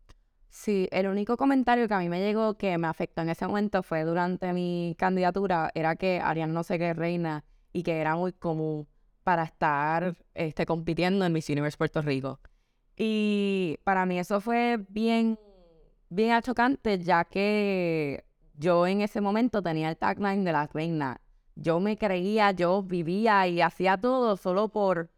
[0.50, 3.84] Sí, el único comentario que a mí me llegó que me afectó en ese momento
[3.84, 8.34] fue durante mi candidatura, era que Arián no sé qué reina y que era muy
[8.34, 8.88] común
[9.24, 12.40] para estar este, compitiendo en Miss Universe Puerto Rico.
[12.98, 15.40] Y para mí eso fue bien,
[16.10, 21.22] bien achocante, ya que yo en ese momento tenía el tagline de la reina.
[21.56, 25.12] Yo me creía, yo vivía y hacía todo solo por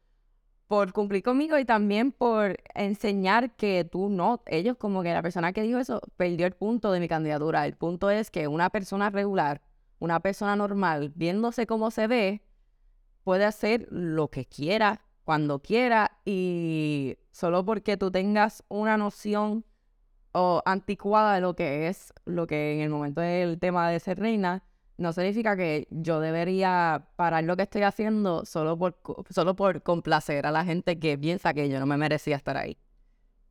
[0.72, 5.52] por cumplir conmigo y también por enseñar que tú no, ellos como que la persona
[5.52, 7.66] que dijo eso perdió el punto de mi candidatura.
[7.66, 9.62] El punto es que una persona regular,
[10.00, 12.42] una persona normal, viéndose cómo se ve,
[13.26, 19.66] puede hacer lo que quiera, cuando quiera y solo porque tú tengas una noción
[20.32, 24.20] o anticuada de lo que es, lo que en el momento del tema de ser
[24.22, 24.64] reina,
[25.02, 28.98] no significa que yo debería parar lo que estoy haciendo solo por,
[29.30, 32.78] solo por complacer a la gente que piensa que yo no me merecía estar ahí.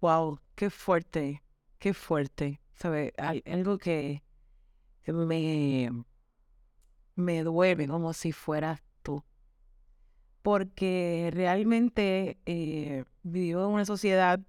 [0.01, 1.43] Wow, qué fuerte,
[1.79, 2.61] qué fuerte.
[2.73, 3.13] ¿Sabes?
[3.19, 4.23] Hay algo que
[5.07, 5.91] me,
[7.17, 9.23] me duele como si fueras tú.
[10.43, 14.41] Porque realmente eh, vivo en una sociedad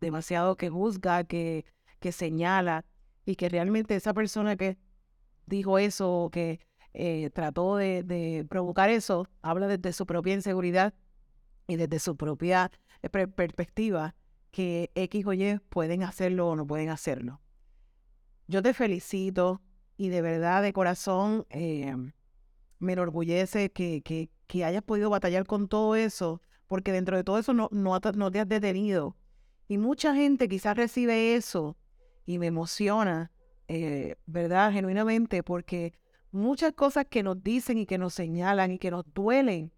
[0.00, 1.64] demasiado que juzga, que,
[2.00, 2.84] que señala,
[3.24, 4.76] y que realmente esa persona que
[5.46, 6.60] dijo eso, que
[6.94, 10.94] eh, trató de, provocar eso, habla desde su propia inseguridad
[11.66, 12.70] y desde su propia
[13.02, 14.14] eh, perspectiva,
[14.50, 17.40] que X o Y pueden hacerlo o no pueden hacerlo.
[18.46, 19.62] Yo te felicito
[19.96, 21.94] y de verdad, de corazón, eh,
[22.78, 27.38] me enorgullece que, que, que, hayas podido batallar con todo eso, porque dentro de todo
[27.38, 29.16] eso no, no te has detenido.
[29.68, 31.78] Y mucha gente quizás recibe eso
[32.26, 33.31] y me emociona,
[33.74, 34.70] eh, ¿verdad?
[34.70, 35.94] Genuinamente, porque
[36.30, 39.72] muchas cosas que nos dicen y que nos señalan y que nos duelen,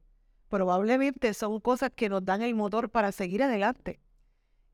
[0.48, 4.00] probablemente son cosas que nos dan el motor para seguir adelante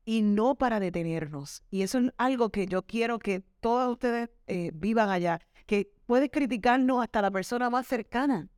[0.05, 1.61] y no para detenernos.
[1.69, 6.31] Y eso es algo que yo quiero que todos ustedes eh, vivan allá, que puedes
[6.31, 8.49] criticarnos hasta la persona más cercana.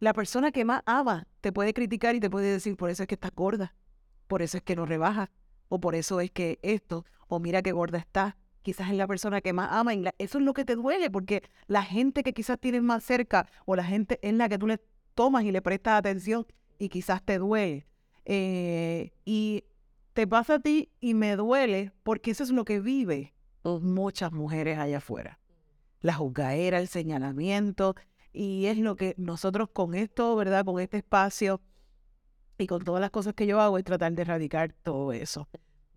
[0.00, 3.06] La persona que más ama te puede criticar y te puede decir, por eso es
[3.06, 3.74] que estás gorda,
[4.26, 5.30] por eso es que no rebaja,
[5.68, 9.40] o por eso es que esto, o mira qué gorda está, quizás es la persona
[9.40, 9.94] que más ama.
[9.94, 13.46] Y eso es lo que te duele, porque la gente que quizás tienes más cerca
[13.66, 14.80] o la gente en la que tú le
[15.14, 16.46] tomas y le prestas atención
[16.78, 17.86] y quizás te duele.
[18.24, 19.64] Eh, y
[20.14, 24.78] te pasa a ti y me duele porque eso es lo que vive muchas mujeres
[24.78, 25.38] allá afuera.
[26.00, 27.94] La juzgaera, el señalamiento,
[28.32, 30.64] y es lo que nosotros con esto, ¿verdad?
[30.64, 31.60] Con este espacio
[32.58, 35.48] y con todas las cosas que yo hago es tratar de erradicar todo eso.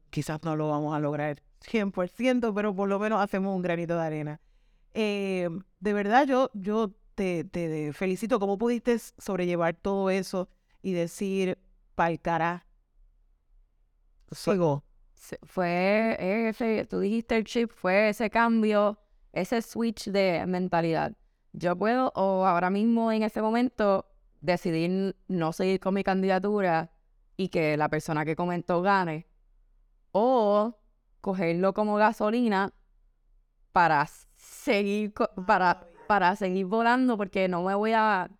[0.09, 4.01] Quizás no lo vamos a lograr 100%, pero por lo menos hacemos un granito de
[4.01, 4.41] arena.
[4.93, 8.39] Eh, de verdad, yo, yo te, te, felicito.
[8.39, 10.49] ¿Cómo pudiste sobrellevar todo eso
[10.81, 11.57] y decir,
[11.95, 12.65] pa'l cara,
[14.31, 14.83] sigo?
[15.43, 16.15] Fue
[16.47, 18.99] ese, tú dijiste el chip, fue ese cambio,
[19.33, 21.13] ese switch de mentalidad.
[21.53, 24.05] Yo puedo, o ahora mismo en ese momento,
[24.41, 26.91] decidir no seguir con mi candidatura
[27.35, 29.27] y que la persona que comentó gane.
[30.11, 30.77] O
[31.27, 32.71] cogerlo como gasolina
[33.73, 35.13] para seguir,
[35.45, 38.31] para, para seguir volando, porque no me voy a,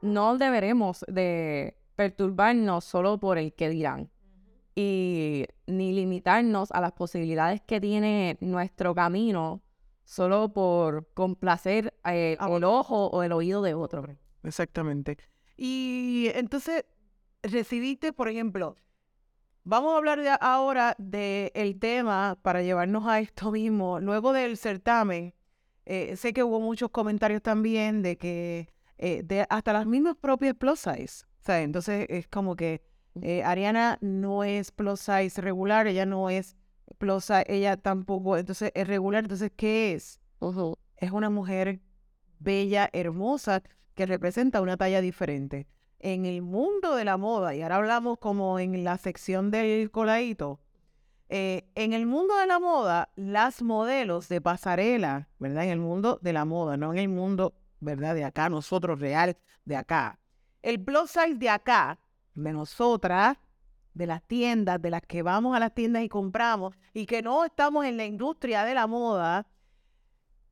[0.00, 4.12] no deberemos de perturbarnos solo por el que dirán.
[4.76, 9.60] Y ni limitarnos a las posibilidades que tiene nuestro camino
[10.04, 14.06] solo por complacer eh, el ojo o el oído de otro.
[14.44, 15.18] Exactamente.
[15.56, 16.84] Y entonces
[17.42, 18.76] recibiste, por ejemplo,
[19.68, 23.98] Vamos a hablar ahora del tema para llevarnos a esto mismo.
[23.98, 25.34] Luego del certamen,
[25.86, 30.54] eh, sé que hubo muchos comentarios también de que eh, de hasta las mismas propias
[30.54, 31.24] plus size.
[31.48, 32.80] Entonces es como que
[33.22, 36.54] eh, Ariana no es plus size regular, ella no es
[36.98, 39.24] plus size, ella tampoco, entonces es regular.
[39.24, 40.20] Entonces, ¿qué es?
[40.96, 41.80] Es una mujer
[42.38, 43.64] bella, hermosa,
[43.96, 45.66] que representa una talla diferente
[45.98, 50.60] en el mundo de la moda, y ahora hablamos como en la sección del coladito,
[51.28, 55.64] eh, en el mundo de la moda, las modelos de pasarela, ¿verdad?
[55.64, 58.14] En el mundo de la moda, no en el mundo, ¿verdad?
[58.14, 60.20] De acá, nosotros real, de acá.
[60.62, 61.98] El plus size de acá,
[62.34, 63.38] de nosotras,
[63.94, 67.44] de las tiendas, de las que vamos a las tiendas y compramos, y que no
[67.44, 69.48] estamos en la industria de la moda,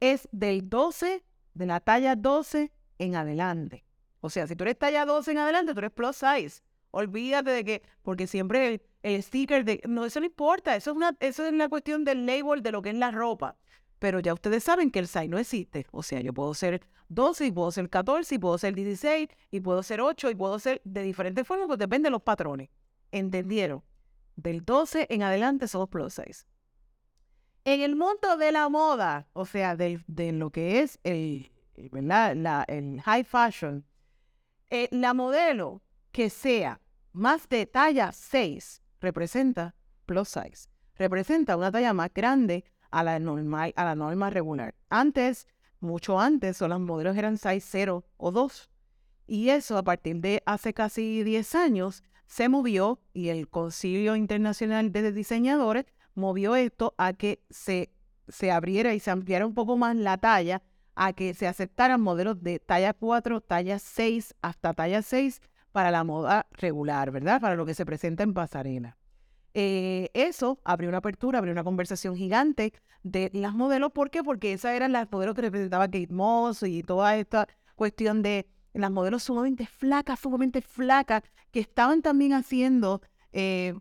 [0.01, 3.84] es del 12, de la talla 12 en adelante.
[4.25, 6.63] O sea, si tú eres talla 12 en adelante, tú eres plus size.
[6.93, 11.15] Olvídate de que, porque siempre el, sticker de, no, eso no importa, eso es, una,
[11.21, 13.59] eso es la cuestión del label de lo que es la ropa.
[13.99, 15.87] Pero ya ustedes saben que el size no existe.
[15.91, 19.61] O sea, yo puedo ser 12 y puedo ser 14 y puedo ser 16 y
[19.61, 22.71] puedo ser 8 y puedo ser de diferentes formas, pues depende de los patrones.
[23.13, 23.83] ¿Entendieron?
[24.37, 26.47] Del 12 en adelante somos plus size.
[27.67, 30.01] En el mundo de la moda, o sea, de,
[30.33, 30.99] lo que es
[31.93, 32.35] ¿verdad?
[32.37, 33.85] La, el high fashion,
[34.75, 36.81] eh, la modelo que sea
[37.13, 40.69] más de talla 6 representa plus size.
[40.97, 44.75] Representa una talla más grande a la normal, a la norma regular.
[44.91, 45.47] Antes,
[45.79, 48.71] mucho antes, las modelos eran size 0 o 2.
[49.29, 54.91] Y eso a partir de hace casi 10 años se movió y el Concilio Internacional
[54.91, 57.93] de Diseñadores movió esto a que se,
[58.27, 60.63] se abriera y se ampliara un poco más la talla
[60.97, 65.41] a que se aceptaran modelos de talla 4, talla 6, hasta talla 6
[65.73, 67.41] para la moda regular, ¿verdad?
[67.41, 68.97] Para lo que se presenta en pasarela.
[69.55, 72.73] eh, eso abrió una apertura, abrió una conversación gigante
[73.05, 73.93] de las modelos.
[73.93, 74.23] ¿Por qué?
[74.25, 78.91] Porque esas eran las modelos que representaba Kate Moss y toda esta cuestión de las
[78.91, 83.01] modelos sumamente flacas, sumamente flacas, que estaban también haciendo
[83.33, 83.75] eh,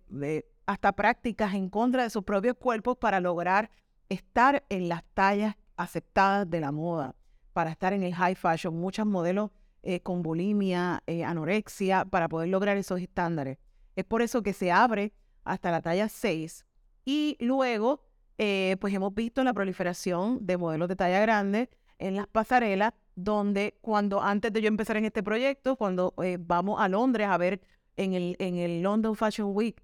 [0.67, 3.71] hasta prácticas en contra de sus propios cuerpos para lograr
[4.09, 7.15] estar en las tallas aceptadas de la moda,
[7.53, 8.79] para estar en el high fashion.
[8.79, 9.51] Muchas modelos
[9.83, 13.57] eh, con bulimia, anorexia, para poder lograr esos estándares.
[13.95, 16.65] Es por eso que se abre hasta la talla 6.
[17.05, 18.05] Y luego,
[18.37, 23.77] eh, pues hemos visto la proliferación de modelos de talla grande en las pasarelas, donde
[23.81, 27.61] cuando antes de yo empezar en este proyecto, cuando eh, vamos a Londres a ver
[27.95, 29.83] en el, en el London Fashion Week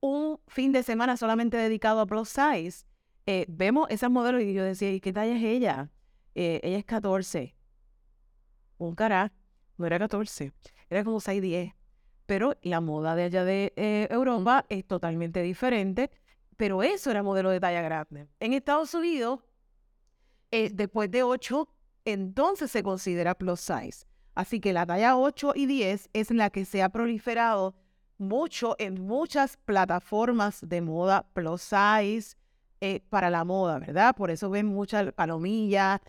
[0.00, 2.84] un fin de semana solamente dedicado a plus size,
[3.28, 5.90] eh, vemos esas modelos y yo decía, ¿y qué talla es ella?
[6.34, 7.54] ella es 14.
[8.78, 9.32] Un cara,
[9.76, 10.52] no era 14,
[10.88, 11.78] era como 6, 10
[12.28, 16.10] pero la moda de allá de eh, Europa es totalmente diferente,
[16.58, 18.28] pero eso era modelo de talla grande.
[18.38, 19.40] En Estados Unidos,
[20.50, 21.66] eh, después de 8,
[22.04, 24.06] entonces se considera plus size.
[24.34, 27.74] Así que la talla 8 y 10 es la que se ha proliferado
[28.18, 32.36] mucho en muchas plataformas de moda plus size
[32.80, 34.14] eh, para la moda, ¿verdad?
[34.14, 36.00] Por eso ven muchas palomillas,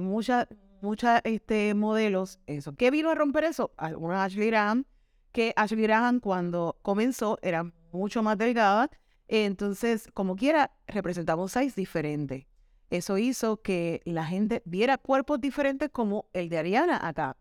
[0.00, 0.46] muchas
[0.84, 2.76] muchas este, modelos, eso.
[2.76, 3.72] ¿Qué vino a romper eso?
[3.76, 4.84] Algunas Ashley Graham,
[5.32, 8.90] que Ashley Graham cuando comenzó era mucho más delgada.
[9.26, 12.46] Entonces, como quiera, representaba un size diferente.
[12.90, 17.36] Eso hizo que la gente viera cuerpos diferentes como el de Ariana acá.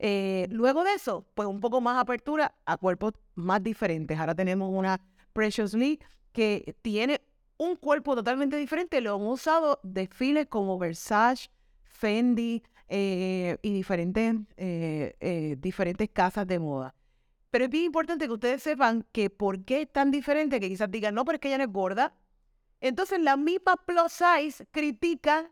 [0.00, 4.18] Eh, luego de eso, pues un poco más apertura a cuerpos más diferentes.
[4.18, 5.00] Ahora tenemos una
[5.32, 6.00] Precious Lee
[6.32, 7.20] que tiene
[7.58, 9.00] un cuerpo totalmente diferente.
[9.00, 11.50] Lo han usado desfiles como Versace,
[11.84, 16.94] Fendi eh, y diferentes, eh, diferentes casas de moda.
[17.50, 20.90] Pero es bien importante que ustedes sepan que por qué es tan diferente, que quizás
[20.90, 22.14] digan, no, pero es que ella no es gorda.
[22.80, 25.50] Entonces la misma plus size critica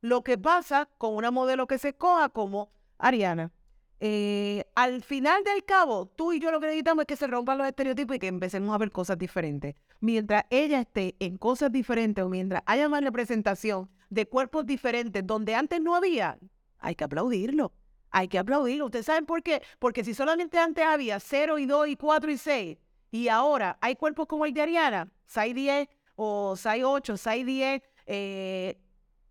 [0.00, 3.52] lo que pasa con una modelo que se coja como Ariana.
[4.00, 7.58] Eh, al final del cabo, tú y yo lo que necesitamos es que se rompan
[7.58, 9.74] los estereotipos y que empecemos a ver cosas diferentes.
[10.00, 15.54] Mientras ella esté en cosas diferentes o mientras haya más representación de cuerpos diferentes donde
[15.54, 16.38] antes no había,
[16.78, 17.72] hay que aplaudirlo
[18.10, 18.86] hay que aplaudirlo.
[18.86, 19.62] ¿Ustedes saben por qué?
[19.78, 22.78] Porque si solamente antes había 0 y 2 y 4 y 6
[23.12, 27.82] y ahora hay cuerpos como el de Ariana, 6 10 o 6 8, 6 10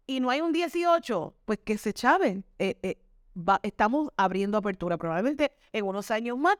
[0.08, 2.44] y no hay un 18, pues que se chaven.
[2.58, 2.98] Eh, eh,
[3.62, 4.98] estamos abriendo apertura.
[4.98, 6.58] Probablemente en unos años más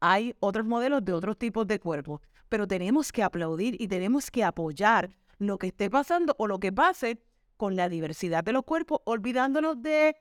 [0.00, 4.44] hay otros modelos de otros tipos de cuerpos, pero tenemos que aplaudir y tenemos que
[4.44, 7.22] apoyar lo que esté pasando o lo que pase
[7.56, 10.16] con la diversidad de los cuerpos, olvidándonos de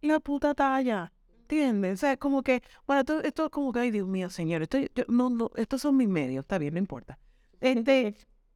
[0.00, 1.12] la puta talla.
[1.40, 1.94] ¿Entiendes?
[1.94, 4.78] O sea, es como que, bueno, esto, es como que, ay Dios mío, señor, esto,
[5.08, 7.18] no, no, estos son mis medios, está bien, no importa.
[7.60, 8.14] Este,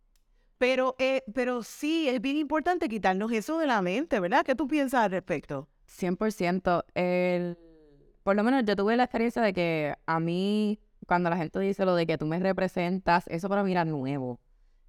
[0.59, 4.45] pero, eh, pero sí, es bien importante quitarnos eso de la mente, ¿verdad?
[4.45, 5.69] ¿Qué tú piensas al respecto?
[5.87, 6.85] 100%.
[6.95, 7.59] El,
[8.23, 11.87] por lo menos yo tuve la experiencia de que a mí, cuando la gente dice
[11.87, 14.39] lo de que tú me representas, eso para mí era nuevo.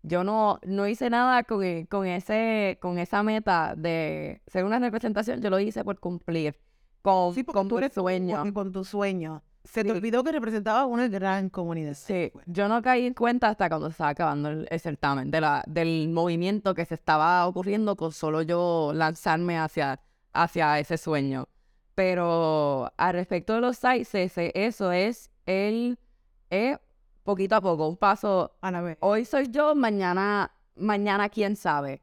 [0.03, 4.79] Yo no, no hice nada con, e, con, ese, con esa meta de ser una
[4.79, 6.59] representación, yo lo hice por cumplir
[7.01, 8.53] con, con tu sueño.
[8.53, 9.41] Con tu sueño.
[9.63, 11.93] Se te olvidó que representaba una gran comunidad.
[11.93, 16.09] Sí, yo no caí en cuenta hasta cuando estaba acabando el, certamen, de la, del
[16.09, 20.01] movimiento que se estaba ocurriendo con solo yo lanzarme hacia,
[20.33, 21.47] hacia ese sueño.
[21.95, 25.99] Pero al respecto de los sites, eso es el,
[27.23, 28.55] poquito a poco, un paso.
[29.01, 32.01] Hoy soy yo, mañana, mañana quién sabe.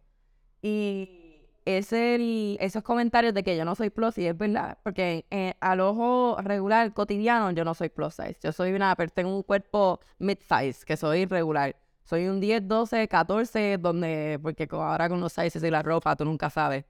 [0.62, 1.16] Y
[1.64, 5.54] es el, esos comentarios de que yo no soy plus, y es verdad, porque eh,
[5.60, 8.36] al ojo regular, cotidiano, yo no soy plus size.
[8.40, 11.74] Yo soy una, tengo un cuerpo mid size, que soy irregular.
[12.04, 16.24] Soy un 10, 12, 14, donde, porque ahora con los sizes y la ropa, tú
[16.24, 16.84] nunca sabes.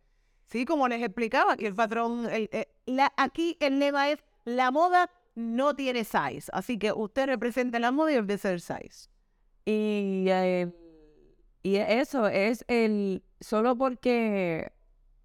[0.44, 5.10] Sí, como les explicaba, que el patrón, eh, la, aquí el lema es la moda
[5.36, 6.50] no tiene size.
[6.52, 9.08] Así que usted representa la moda y el ser size.
[9.64, 10.72] Y, eh,
[11.62, 13.22] y eso es el.
[13.40, 14.72] Solo porque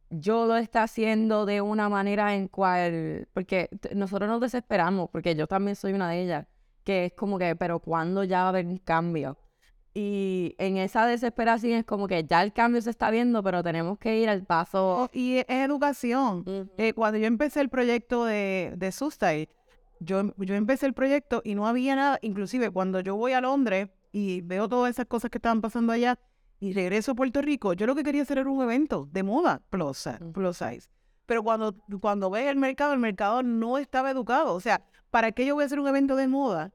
[0.10, 3.28] yo lo está haciendo de una manera en cual.
[3.34, 6.48] Porque nosotros nos desesperamos, porque yo también soy una de ellas.
[6.84, 9.38] Que es como que, pero ¿cuándo ya va a haber un cambio?
[9.94, 14.00] Y en esa desesperación es como que ya el cambio se está viendo, pero tenemos
[14.00, 15.04] que ir al paso.
[15.04, 16.44] Oh, y es educación.
[16.78, 19.48] Eh, cuando yo empecé el proyecto de, de Sustain,
[20.02, 23.90] yo, yo empecé el proyecto y no había nada, inclusive cuando yo voy a Londres
[24.12, 26.20] y veo todas esas cosas que estaban pasando allá
[26.60, 29.62] y regreso a Puerto Rico, yo lo que quería hacer era un evento de moda
[29.70, 30.90] plus, plus size.
[31.28, 34.54] Pero cuando, cuando ve el mercado, el mercado no estaba educado.
[34.54, 36.74] O sea, ¿para qué yo voy a hacer un evento de moda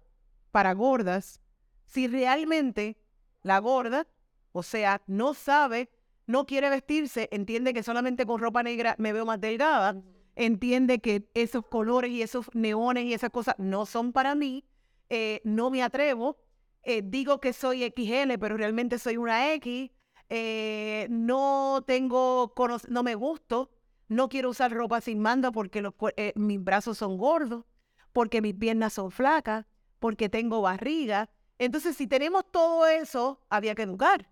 [0.51, 1.41] para gordas
[1.85, 2.97] si realmente
[3.43, 4.07] la gorda,
[4.53, 5.91] o sea, no sabe,
[6.27, 10.01] no quiere vestirse, entiende que solamente con ropa negra me veo más delgada,
[10.37, 14.65] entiende que esos colores y esos neones y esas cosas no son para mí,
[15.09, 16.37] eh, no me atrevo,
[16.83, 19.91] eh, digo que soy XL, pero realmente soy una X,
[20.29, 22.53] eh, no tengo,
[22.89, 23.71] no me gusto,
[24.09, 25.95] no quiero usar ropa sin manda porque los,
[26.37, 27.65] mis brazos son gordos,
[28.13, 29.67] porque mis piernas son flacas,
[29.99, 31.31] porque tengo barriga.
[31.59, 34.29] Entonces, si tenemos todo eso, había que educar.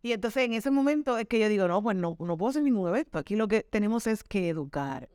[0.00, 2.62] Y entonces en ese momento es que yo digo, no, pues no, no puedo hacer
[2.62, 3.18] ningún evento.
[3.18, 5.08] Aquí lo que tenemos es que educar.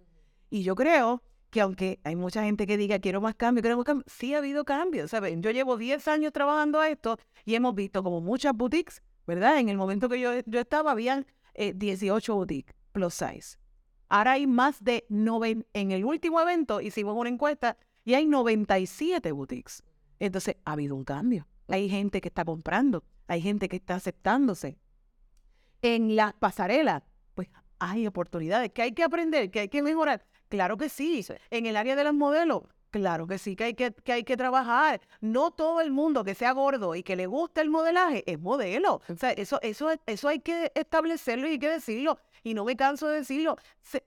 [0.53, 3.87] Y yo creo que aunque hay mucha gente que diga quiero más cambio, quiero más
[3.87, 5.41] cambio, sí ha habido cambios, ¿saben?
[5.41, 9.57] Yo llevo 10 años trabajando a esto y hemos visto como muchas boutiques, ¿verdad?
[9.57, 11.25] En el momento que yo, yo estaba, habían
[11.55, 13.57] 18 eh, boutiques plus size.
[14.09, 17.75] Ahora hay más de 90, en el último evento hicimos una encuesta
[18.05, 19.81] y hay 97 boutiques.
[20.19, 21.47] Entonces ha habido un cambio.
[21.67, 24.77] Hay gente que está comprando, hay gente que está aceptándose.
[25.81, 27.01] En las pasarelas,
[27.33, 27.49] pues
[27.79, 30.23] hay oportunidades que hay que aprender, que hay que mejorar.
[30.53, 31.25] Claro que sí.
[31.49, 34.37] En el área de los modelos, claro que sí, que hay que, que hay que
[34.37, 35.01] trabajar.
[35.19, 39.01] No todo el mundo que sea gordo y que le guste el modelaje es modelo.
[39.09, 42.19] O sea, eso, eso, eso hay que establecerlo y hay que decirlo.
[42.43, 43.57] Y no me canso de decirlo.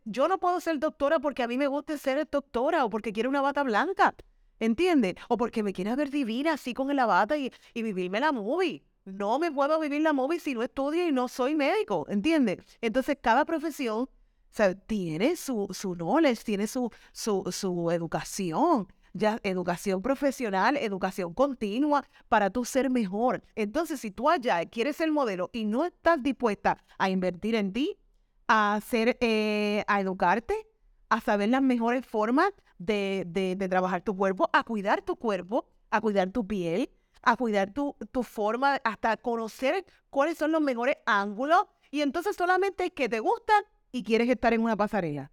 [0.05, 3.29] Yo no puedo ser doctora porque a mí me gusta ser doctora o porque quiero
[3.29, 4.15] una bata blanca.
[4.61, 5.17] ¿Entiendes?
[5.29, 8.85] O porque me quiera ver divina así con la bata y, y vivirme la movie.
[9.05, 12.59] No me puedo vivir la movie si no estudio y no soy médico, ¿entiendes?
[12.81, 14.09] Entonces, cada profesión
[14.51, 22.05] sea, tiene su, su knowledge, tiene su, su, su educación, ya educación profesional, educación continua
[22.29, 23.43] para tú ser mejor.
[23.55, 27.99] Entonces, si tú allá quieres ser modelo y no estás dispuesta a invertir en ti,
[28.47, 30.55] a hacer, eh, a educarte,
[31.09, 36.01] a saber las mejores formas de, de, trabajar tu cuerpo, a cuidar tu cuerpo, a
[36.01, 36.91] cuidar tu piel,
[37.23, 41.65] a cuidar tu, tu forma, hasta conocer cuáles son los mejores ángulos.
[41.91, 43.63] Y entonces solamente que te gustan
[43.97, 45.33] y quieres estar en una pasarela.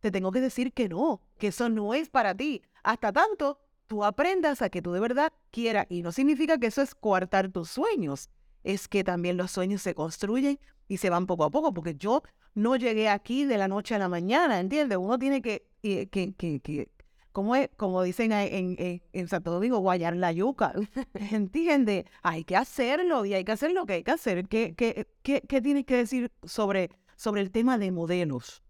[0.00, 2.62] Te tengo que decir que no, que eso no es para ti.
[2.82, 5.86] Hasta tanto tú aprendas a que tú de verdad quieras.
[5.88, 8.28] Y no significa que eso es coartar tus sueños.
[8.64, 12.22] Es que también los sueños se construyen y se van poco a poco, porque yo
[12.54, 14.98] no llegué aquí de la noche a la mañana, ¿entiendes?
[14.98, 16.90] Uno tiene que, eh, que, que, que
[17.30, 20.74] como, es, como dicen en, en, en, Santo Domingo, guayar la yuca,
[21.30, 22.04] ¿entiendes?
[22.22, 24.48] Hay que hacerlo y hay que hacer lo que hay que hacer.
[24.48, 26.90] ¿Qué, qué, qué, qué tienes que decir sobre
[27.22, 28.64] sobre el tema de modelos.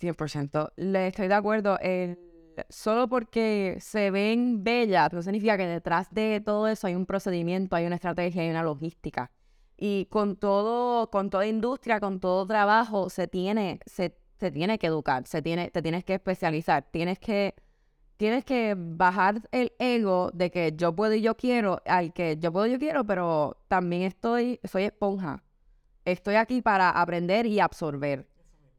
[0.00, 0.72] 100%.
[0.76, 1.78] Le estoy de acuerdo.
[2.70, 7.76] solo porque se ven bellas, no significa que detrás de todo eso hay un procedimiento,
[7.76, 9.30] hay una estrategia, hay una logística.
[9.76, 15.26] Y con todo, con toda industria, con todo trabajo, se tiene, se, tiene que educar,
[15.26, 17.54] se tiene, te tienes que especializar, tienes que,
[18.16, 22.50] tienes que bajar el ego de que yo puedo y yo quiero, al que yo
[22.52, 25.42] puedo y yo quiero, pero también estoy, soy esponja
[26.06, 28.26] estoy aquí para aprender y absorber.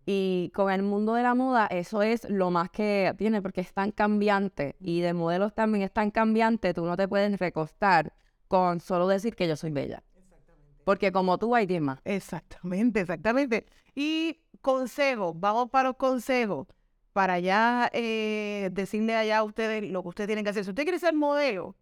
[0.06, 3.74] Y con el mundo de la moda, eso es lo más que tiene, porque es
[3.74, 8.14] tan cambiante y de modelos también es tan cambiante, tú no te puedes recostar
[8.48, 10.02] con solo decir que yo soy bella.
[10.16, 10.82] Exactamente.
[10.86, 12.00] Porque como tú hay 10 más.
[12.06, 13.66] Exactamente, exactamente.
[13.94, 16.68] Y consejos, vamos para los consejos,
[17.12, 20.64] para ya eh, decirle allá a ustedes lo que ustedes tienen que hacer.
[20.64, 21.76] Si usted quiere ser modelo,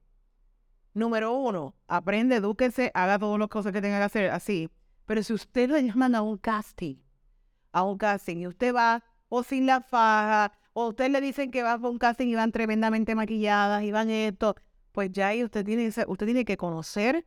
[0.96, 4.72] número uno, aprende, edúquese, haga todas las cosas que tenga que hacer así
[5.06, 6.96] pero si usted lo llaman a un casting,
[7.72, 11.64] a un casting, y usted va o sin la faja, o usted le dicen que
[11.64, 14.56] va a un casting y van tremendamente maquilladas y van esto,
[14.92, 17.26] pues ya ahí usted tiene, usted tiene que conocer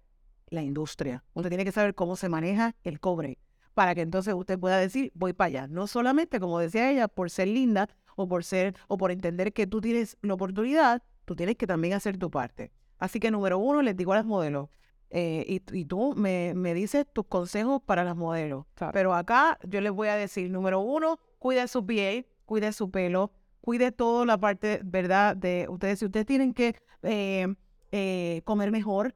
[0.49, 1.24] la industria.
[1.35, 3.39] Usted tiene que saber cómo se maneja el cobre
[3.79, 5.66] para que entonces usted pueda decir, voy para allá.
[5.68, 9.68] No solamente, como decía ella, por ser linda o por ser o por entender que
[9.68, 12.72] tú tienes la oportunidad, tú tienes que también hacer tu parte.
[12.99, 14.68] Así que número uno, les digo a las modelos,
[15.11, 18.66] eh, y, tú me, dices tus consejos para las modelos.
[18.92, 23.32] Pero acá yo les voy a decir, número uno, cuide su piel, cuide su pelo,
[23.61, 25.36] cuide toda la parte, ¿verdad?
[25.36, 27.54] De ustedes, si ustedes tienen que eh,
[27.92, 29.14] eh, comer mejor,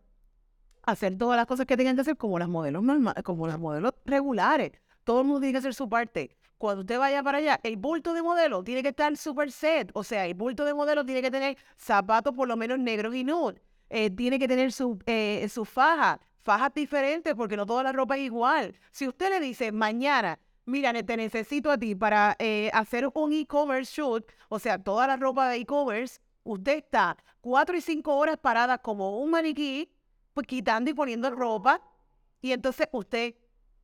[0.82, 3.92] hacer todas las cosas que tengan que hacer como las modelos normales, como las modelos
[4.04, 4.72] regulares.
[5.04, 6.36] Todo el mundo tiene que hacer su parte.
[6.58, 9.90] Cuando usted vaya para allá, el bulto de modelo tiene que estar super set.
[9.94, 13.24] O sea, el bulto de modelo tiene que tener zapatos por lo menos negros y
[13.24, 13.60] nude
[13.92, 18.16] eh, tiene que tener su, eh, su faja, fajas diferentes porque no toda la ropa
[18.16, 18.74] es igual.
[18.90, 23.92] Si usted le dice mañana, mira, te necesito a ti para eh, hacer un e-commerce
[23.94, 28.78] shoot, o sea, toda la ropa de e-commerce, usted está cuatro y cinco horas parada
[28.78, 29.92] como un maniquí,
[30.32, 31.82] pues quitando y poniendo ropa,
[32.40, 33.34] y entonces usted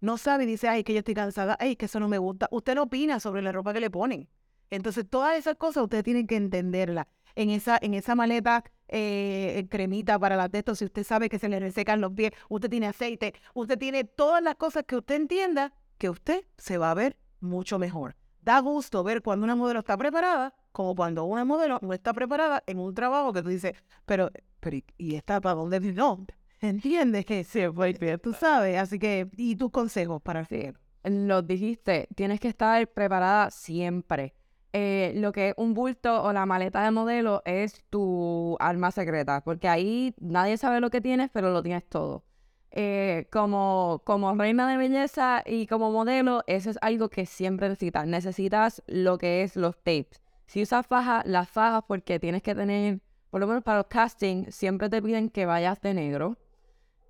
[0.01, 2.49] no sabe y dice, ay, que yo estoy cansada, ay, que eso no me gusta.
[2.51, 4.27] Usted no opina sobre la ropa que le ponen.
[4.71, 7.07] Entonces, todas esas cosas ustedes tienen que entenderlas.
[7.35, 11.49] En esa, en esa maleta eh, cremita para la textos, si usted sabe que se
[11.49, 15.73] le resecan los pies, usted tiene aceite, usted tiene todas las cosas que usted entienda
[15.99, 18.17] que usted se va a ver mucho mejor.
[18.41, 22.63] Da gusto ver cuando una modelo está preparada, como cuando una modelo no está preparada
[22.67, 23.75] en un trabajo que tú dices,
[24.07, 24.31] pero,
[24.61, 26.25] pero ¿y esta para dónde no?
[26.61, 27.25] ¿Entiendes?
[27.25, 28.79] Que se fue tú sabes.
[28.79, 30.79] Así que, ¿y tus consejos para hacer?
[31.05, 34.35] Lo dijiste, tienes que estar preparada siempre.
[34.73, 39.43] Eh, lo que es un bulto o la maleta de modelo es tu alma secreta,
[39.43, 42.25] porque ahí nadie sabe lo que tienes, pero lo tienes todo.
[42.71, 48.07] Eh, como, como reina de belleza y como modelo, eso es algo que siempre necesitas.
[48.07, 50.23] Necesitas lo que es los tapes.
[50.47, 53.01] Si usas fajas, las fajas, porque tienes que tener,
[53.31, 56.37] por lo menos para los castings, siempre te piden que vayas de negro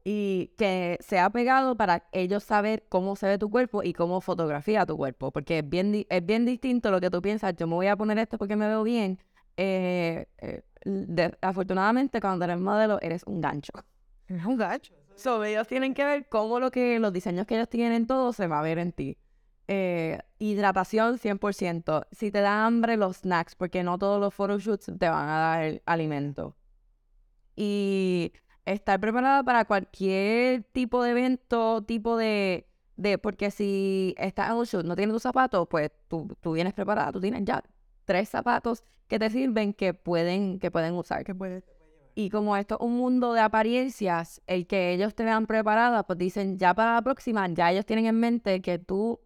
[0.05, 4.87] y que sea pegado para ellos saber cómo se ve tu cuerpo y cómo fotografía
[4.87, 7.87] tu cuerpo, porque es bien, es bien distinto lo que tú piensas, yo me voy
[7.89, 9.19] a poner esto porque me veo bien.
[9.57, 10.63] Eh, eh,
[11.41, 13.73] afortunadamente, cuando eres modelo, eres un gancho.
[14.29, 14.95] Es un gancho.
[15.17, 18.47] So, ellos tienen que ver cómo lo que, los diseños que ellos tienen, todo se
[18.47, 19.17] va a ver en ti.
[19.67, 22.07] Eh, hidratación 100%.
[22.13, 25.83] Si te da hambre, los snacks, porque no todos los photoshoots te van a dar
[25.87, 26.57] alimento.
[27.57, 28.33] Y
[28.73, 32.67] estar preparada para cualquier tipo de evento, tipo de,
[32.97, 36.75] de porque si estás en un shoot, no tienes tus zapatos, pues tú, tú vienes
[36.75, 37.63] preparada, tú tienes ya
[38.05, 41.25] tres zapatos que te sirven que pueden, que pueden usar.
[41.25, 41.35] Que
[42.15, 46.19] y como esto es un mundo de apariencias, el que ellos te vean preparada, pues
[46.19, 49.21] dicen ya para la próxima, ya ellos tienen en mente que tú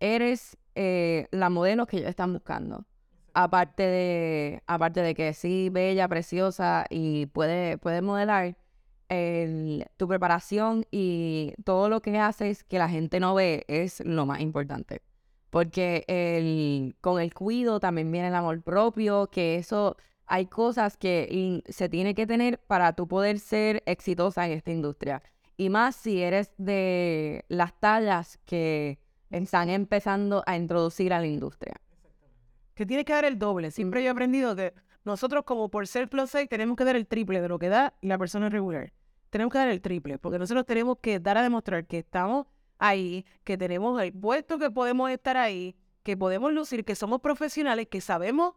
[0.00, 2.86] eres eh, la modelo que ellos están buscando.
[3.34, 8.56] Aparte de, aparte de que sí, bella, preciosa y puede, puede modelar,
[9.96, 14.40] tu preparación y todo lo que haces que la gente no ve es lo más
[14.40, 15.02] importante.
[15.50, 19.96] Porque el, con el cuido también viene el amor propio, que eso
[20.26, 25.22] hay cosas que se tiene que tener para tú poder ser exitosa en esta industria.
[25.58, 28.98] Y más si eres de las tallas que
[29.30, 31.74] están empezando a introducir a la industria.
[32.74, 33.70] Que tienes que dar el doble.
[33.70, 34.72] Siempre yo he aprendido que
[35.04, 37.92] nosotros como por ser plus size tenemos que dar el triple de lo que da
[38.00, 38.92] la persona regular
[39.32, 42.46] tenemos que dar el triple, porque nosotros tenemos que dar a demostrar que estamos
[42.78, 47.86] ahí, que tenemos el puesto que podemos estar ahí, que podemos lucir, que somos profesionales,
[47.88, 48.52] que sabemos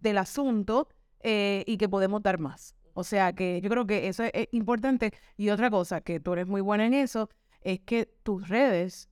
[0.00, 0.88] del asunto
[1.20, 2.74] eh, y que podemos dar más.
[2.94, 5.12] O sea que yo creo que eso es, importante.
[5.36, 7.28] Y otra cosa, que tú eres muy buena en eso,
[7.60, 9.10] es que tus redes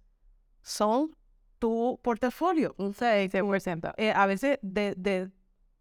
[0.63, 1.15] son
[1.59, 2.75] tu portafolio.
[2.79, 3.93] Un 6%.
[3.99, 5.31] Eh, a veces de,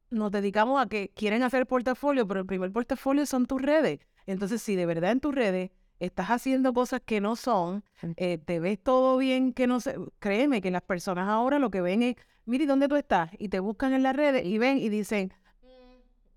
[0.09, 3.99] nos dedicamos a que quieren hacer portafolio, pero el primer portafolio son tus redes.
[4.25, 7.83] Entonces, si de verdad en tus redes estás haciendo cosas que no son,
[8.17, 11.81] eh, te ves todo bien que no sé, créeme que las personas ahora lo que
[11.81, 12.15] ven es,
[12.45, 13.29] mire, ¿dónde tú estás?
[13.37, 15.31] Y te buscan en las redes y ven y dicen,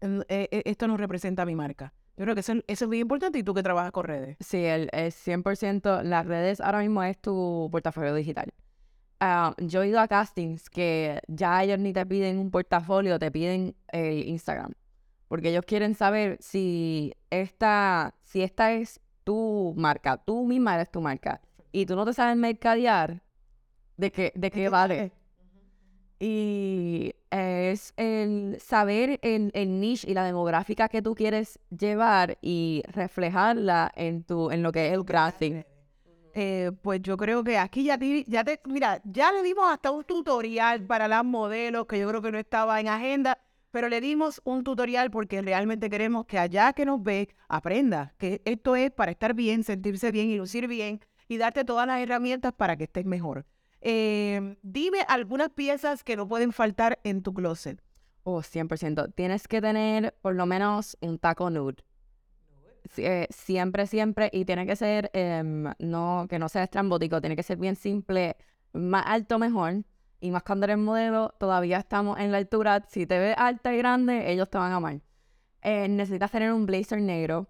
[0.03, 1.95] mm, eh, eh, esto no representa mi marca.
[2.17, 4.37] Yo creo que eso, es muy importante y tú que trabajas con redes.
[4.39, 8.53] Sí, el, el 100%, las redes ahora mismo es tu portafolio digital.
[9.19, 13.31] Ah, yo he ido a castings que ya ellos ni te piden un portafolio, te
[13.33, 14.75] piden el Instagram
[15.29, 21.01] porque ellos quieren saber si esta, si esta es tu marca, tú misma eres tu
[21.01, 21.41] marca,
[21.73, 23.23] y tú no te sabes mercadear,
[23.97, 25.13] ¿de qué, de qué vale?
[26.21, 32.83] Y es el saber el, el, niche y la demográfica que tú quieres llevar y
[32.87, 35.65] reflejarla en tu en lo que es el crafting.
[36.37, 39.91] Eh, pues yo creo que aquí ya te, ya te, mira, ya le dimos hasta
[39.91, 43.39] un tutorial para las modelos que yo creo que no estaba en agenda
[43.75, 48.41] pero le dimos un tutorial porque realmente queremos que allá que nos ve aprenda que
[48.45, 52.53] esto es para estar bien, sentirse bien y lucir bien y darte todas las herramientas
[52.53, 53.47] para que estés mejor.
[53.81, 57.83] Eh, dime algunas piezas que no pueden faltar en tu closet.
[58.23, 59.13] Oh, 100%.
[59.13, 61.83] Tienes que tener por lo menos un taco nude.
[62.97, 64.31] Eh, siempre, siempre.
[64.33, 68.37] Y tiene que ser, em, no, que no sea estrambótico, tiene que ser bien simple.
[68.73, 69.83] Más alto mejor
[70.25, 72.83] y más cuando eres modelo, todavía estamos en la altura.
[72.89, 75.03] Si te ves alta y grande, ellos te van a amar.
[75.61, 77.47] Eh, necesitas tener un blazer negro,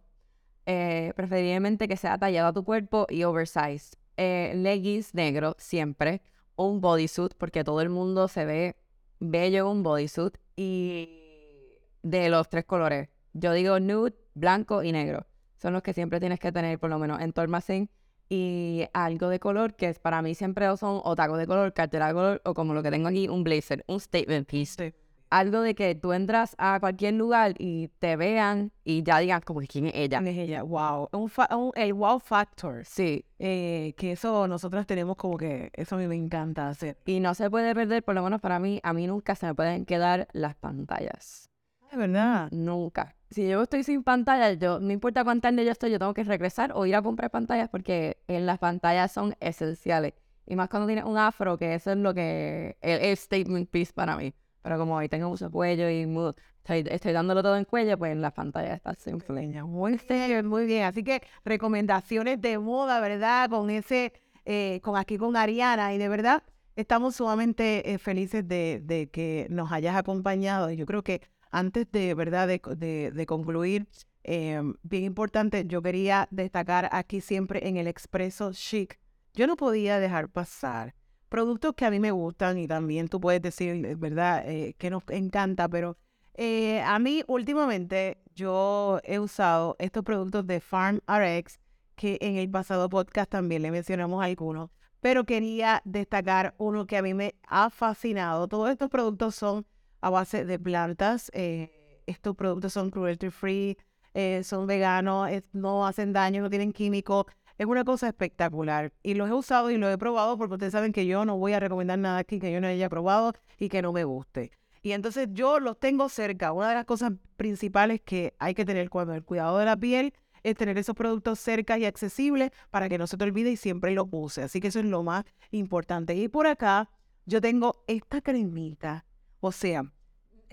[0.67, 3.95] eh, preferiblemente que sea tallado a tu cuerpo y oversized.
[4.17, 6.21] Eh, leggings negro, siempre.
[6.57, 8.77] Un bodysuit, porque todo el mundo se ve
[9.21, 10.37] bello en un bodysuit.
[10.57, 13.09] Y de los tres colores.
[13.35, 15.29] Yo digo nude, blanco y negro.
[15.59, 17.89] Son los que siempre tienes que tener, por lo menos en tu almacén
[18.29, 22.15] y algo de color que para mí siempre son o tacos de color, cartera de
[22.15, 24.95] color o como lo que tengo aquí, un blazer, un statement piece.
[25.31, 29.61] algo de que tú entras a cualquier lugar y te vean y ya digan como
[29.61, 30.19] que quién es ella.
[30.19, 30.63] ¿Quién es ella?
[30.63, 31.09] Wow.
[31.13, 32.85] Un el wow factor.
[32.85, 36.99] Sí, eh, que eso nosotros tenemos como que, eso a mí me encanta hacer.
[37.05, 39.55] y no se puede perder, por lo menos para mí, a mí nunca se me
[39.55, 41.51] pueden quedar las pantallas.
[41.91, 42.49] Es verdad.
[42.51, 43.15] Nunca.
[43.35, 46.23] Si yo estoy sin pantalla, yo no importa cuánta tarde yo estoy, yo tengo que
[46.25, 50.15] regresar o ir a comprar pantallas porque en las pantallas son esenciales.
[50.47, 53.93] Y más cuando tienes un afro, que eso es lo que el, el statement piece
[53.93, 54.35] para mí.
[54.63, 58.13] Pero como ahí tengo mucho cuello y mu- estoy, estoy dándolo todo en cuello, pues
[58.13, 59.49] en las pantallas está simple.
[59.65, 60.85] Muy bien, muy bien.
[60.85, 63.51] Así que recomendaciones de moda, ¿verdad?
[63.51, 64.13] Con ese,
[64.45, 65.93] eh, con aquí con Ariana.
[65.95, 66.43] Y de verdad,
[66.77, 70.71] estamos sumamente eh, felices de, de que nos hayas acompañado.
[70.71, 71.23] Y yo creo que
[71.55, 72.49] antes de, ¿verdad?
[72.49, 73.87] De, de- concluir,
[74.25, 78.99] eh, bien importante, yo quería destacar aquí siempre en el Expreso Chic.
[79.35, 80.95] Yo no podía dejar pasar
[81.29, 84.49] productos que a mí me gustan y también tú puedes decir, ¿verdad?
[84.49, 85.97] Eh, que nos encanta, pero
[86.35, 91.61] eh, a mí últimamente yo he usado estos productos de Farm RX,
[91.95, 97.03] que en el pasado podcast también le mencionamos algunos, pero quería destacar uno que a
[97.03, 98.49] mí me ha fascinado.
[98.49, 99.67] Todos estos productos son
[100.05, 103.79] a base de plantas, eh, estos productos son cruelty free,
[104.13, 107.25] eh, son veganos, no hacen daño, no tienen químicos.
[107.57, 110.93] Es una cosa espectacular y los he usado y los he probado porque ustedes saben
[110.93, 113.81] que yo no voy a recomendar nada aquí que yo no haya probado y que
[113.81, 114.51] no me guste.
[114.83, 116.53] Y entonces yo los tengo cerca.
[116.53, 120.13] Una de las cosas principales que hay que tener cuando el cuidado de la piel
[120.43, 123.93] es tener esos productos cerca y accesibles para que no se te olvide y siempre
[123.93, 124.43] los use.
[124.43, 126.15] Así que eso es lo más importante.
[126.15, 126.91] Y por acá
[127.25, 129.07] yo tengo esta cremita.
[129.47, 129.94] O sea,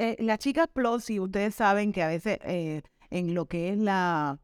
[0.02, 2.82] eh, la chica Plus, y ustedes saben que a veces eh,
[3.12, 4.40] en lo que es la,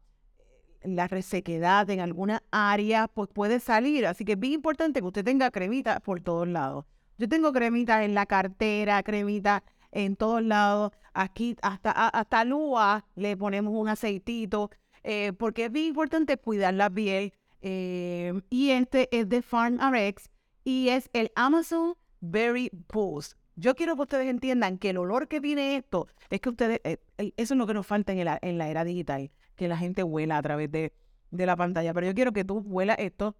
[0.84, 4.06] la resequedad en alguna área, pues puede salir.
[4.06, 6.84] Así que es bien importante que usted tenga cremita por todos lados.
[7.18, 10.92] Yo tengo cremita en la cartera, cremita en todos lados.
[11.12, 14.70] Aquí hasta, hasta Lua le ponemos un aceitito,
[15.02, 17.32] eh, porque es bien importante cuidar la piel.
[17.60, 20.30] y este es de Farm RX
[20.62, 23.36] y es el Amazon Berry Boost.
[23.60, 26.98] Yo quiero que ustedes entiendan que el olor que tiene esto es que ustedes, eh,
[27.18, 29.76] eh, eso es lo que nos falta en, el- en la era digital, que la
[29.76, 30.92] gente huela a través de,
[31.30, 31.92] de la pantalla.
[31.94, 33.36] Pero yo quiero que tú huelas esto.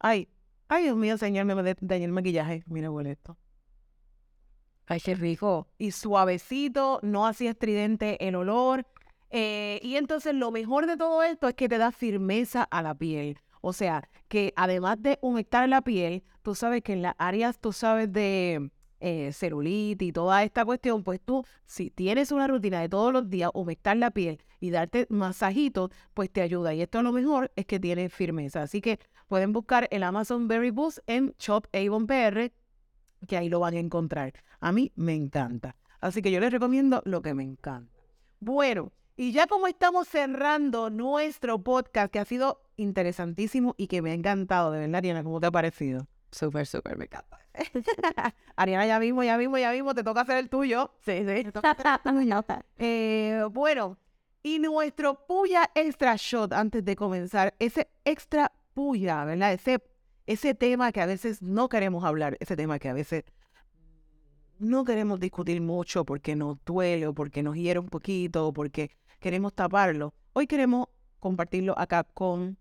[0.00, 0.28] Ay,
[0.68, 2.62] ay, Dios mío, señor, me dañé el maquillaje.
[2.66, 3.36] Mira, huele esto.
[4.86, 5.68] Ay, qué rico.
[5.78, 8.86] Y suavecito, no así estridente el olor.
[9.30, 12.94] eh, y entonces lo mejor de todo esto es que te da firmeza a la
[12.94, 13.38] piel.
[13.60, 17.72] O sea, que además de humectar la piel, tú sabes que en las áreas, tú
[17.72, 18.70] sabes de
[19.00, 23.28] eh, celulitis y toda esta cuestión, pues tú, si tienes una rutina de todos los
[23.30, 26.74] días, humectar la piel y darte masajitos, pues te ayuda.
[26.74, 28.62] Y esto a lo mejor es que tiene firmeza.
[28.62, 32.52] Así que pueden buscar el Amazon Berry Boost en Shop Avon PR,
[33.26, 34.32] que ahí lo van a encontrar.
[34.60, 35.76] A mí me encanta.
[36.00, 37.92] Así que yo les recomiendo lo que me encanta.
[38.40, 44.12] Bueno, y ya como estamos cerrando nuestro podcast, que ha sido interesantísimo y que me
[44.12, 46.06] ha encantado, de verdad, Ariana, ¿cómo te ha parecido?
[46.30, 47.38] Súper, súper, me encanta.
[48.56, 50.92] Ariana, ya mismo, ya mismo, ya mismo, te toca hacer el tuyo.
[51.00, 51.44] Sí, sí.
[51.44, 52.64] Te toca hacer.
[52.78, 53.98] Eh, bueno,
[54.42, 59.52] y nuestro puya extra shot antes de comenzar, ese extra puya, ¿verdad?
[59.52, 59.82] Ese,
[60.26, 63.24] ese tema que a veces no queremos hablar, ese tema que a veces
[64.58, 68.90] no queremos discutir mucho porque nos duele o porque nos hiere un poquito o porque
[69.20, 70.14] queremos taparlo.
[70.32, 70.88] Hoy queremos
[71.20, 72.58] compartirlo acá con,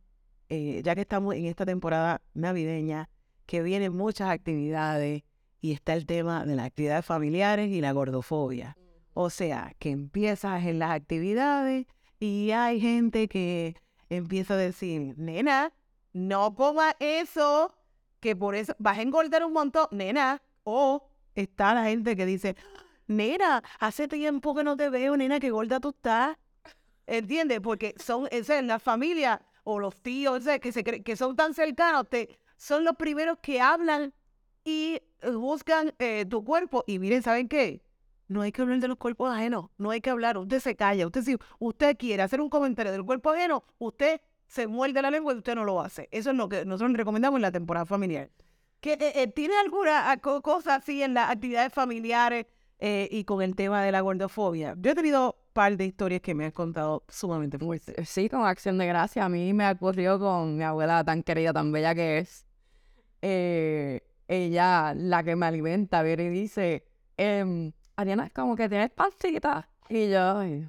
[0.50, 3.10] eh, ya que estamos en esta temporada navideña,
[3.48, 5.24] que vienen muchas actividades
[5.62, 8.78] y está el tema de las actividades familiares y la gordofobia.
[9.14, 11.88] O sea, que empiezas en las actividades
[12.20, 13.76] y hay gente que
[14.10, 15.74] empieza a decir, nena,
[16.14, 17.74] no coma eso,
[18.20, 20.42] que por eso vas a engordar un montón, nena.
[20.64, 22.56] O está la gente que dice,
[23.08, 26.38] nena, hace tiempo que no te veo, nena, que gorda tú estás.
[27.08, 27.62] ¿Entiendes?
[27.62, 32.38] Porque son, es la familia o los tíos que, se que son tan cercanos, te,
[32.58, 34.14] son los primeros que hablan
[34.64, 36.84] y eh, juzgan eh, tu cuerpo.
[36.88, 37.82] Y miren, ¿saben qué?
[38.28, 41.06] No hay que hablar de los cuerpos ajenos, no hay que hablar, usted se calla,
[41.06, 45.34] usted si usted quiere hacer un comentario del cuerpo ajeno, usted se muerde la lengua
[45.34, 46.10] y usted no lo hace.
[46.12, 48.30] Eso es lo que nosotros recomendamos en la temporada familiar.
[48.82, 52.46] ¿Que, eh, eh, ¿Tiene alguna ah, co- cosa así en las actividades familiares
[52.80, 54.76] eh, y con el tema de la gordofobia?
[54.78, 58.08] Yo he tenido un par de historias que me han contado sumamente fuertes.
[58.10, 59.26] Sí, con acción de gracia.
[59.26, 62.46] A mí me ocurrió con mi abuela tan querida, tan bella que es.
[63.22, 66.86] Eh, ella, la que me alimenta, viene y dice,
[67.18, 69.70] em, Ariana, es como que tienes pancita.
[69.90, 70.68] Y yo, ay.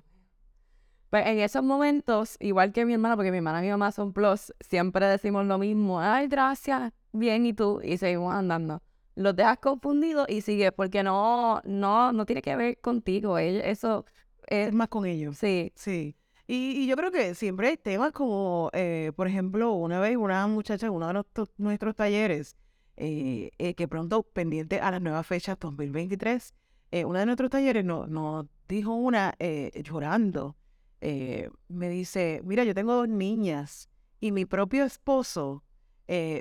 [1.10, 4.12] Pues en esos momentos, igual que mi hermana, porque mi hermana y mi mamá son
[4.12, 6.00] plus, siempre decimos lo mismo.
[6.00, 7.80] Ay, gracias, bien, ¿y tú?
[7.82, 8.82] Y seguimos andando.
[9.14, 13.36] los dejas confundidos y sigues, porque no, no, no tiene que ver contigo.
[13.38, 14.04] ellos- Eso
[14.46, 15.36] Es es, más con ellos.
[15.38, 16.14] sí, Sí.
[16.50, 20.86] Y, yo creo que siempre hay temas como, eh, por ejemplo, una vez una muchacha
[20.86, 22.56] en uno de nuestros, nuestros talleres,
[22.96, 26.54] eh, eh, que pronto pendiente a las nuevas fechas 2023,
[26.90, 29.36] eh, una de nuestros talleres nos, nos dijo una
[29.84, 30.56] llorando,
[31.00, 35.62] me dice, mira, yo tengo dos niñas y mi propio esposo,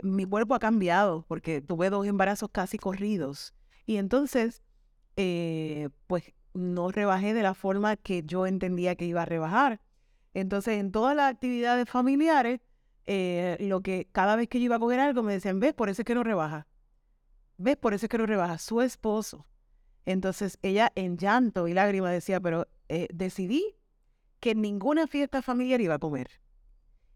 [0.03, 3.53] mi cuerpo ha cambiado porque tuve dos embarazos casi corridos.
[3.85, 4.63] Y entonces,
[5.15, 9.81] pues no rebajé de la forma que yo entendía que iba a rebajar.
[10.37, 12.59] Entonces, en todas las actividades familiares,
[13.07, 15.89] eh, lo que cada vez que yo iba a coger algo me decían, ves, por
[15.89, 16.67] eso es que no rebaja.
[17.57, 17.75] ¿Ves?
[17.75, 18.59] Por eso es que no rebaja.
[18.59, 19.47] Su esposo.
[20.05, 23.77] Entonces, ella en llanto y lágrimas decía, pero eh, decidí
[24.39, 26.29] que en ninguna fiesta familiar iba a comer.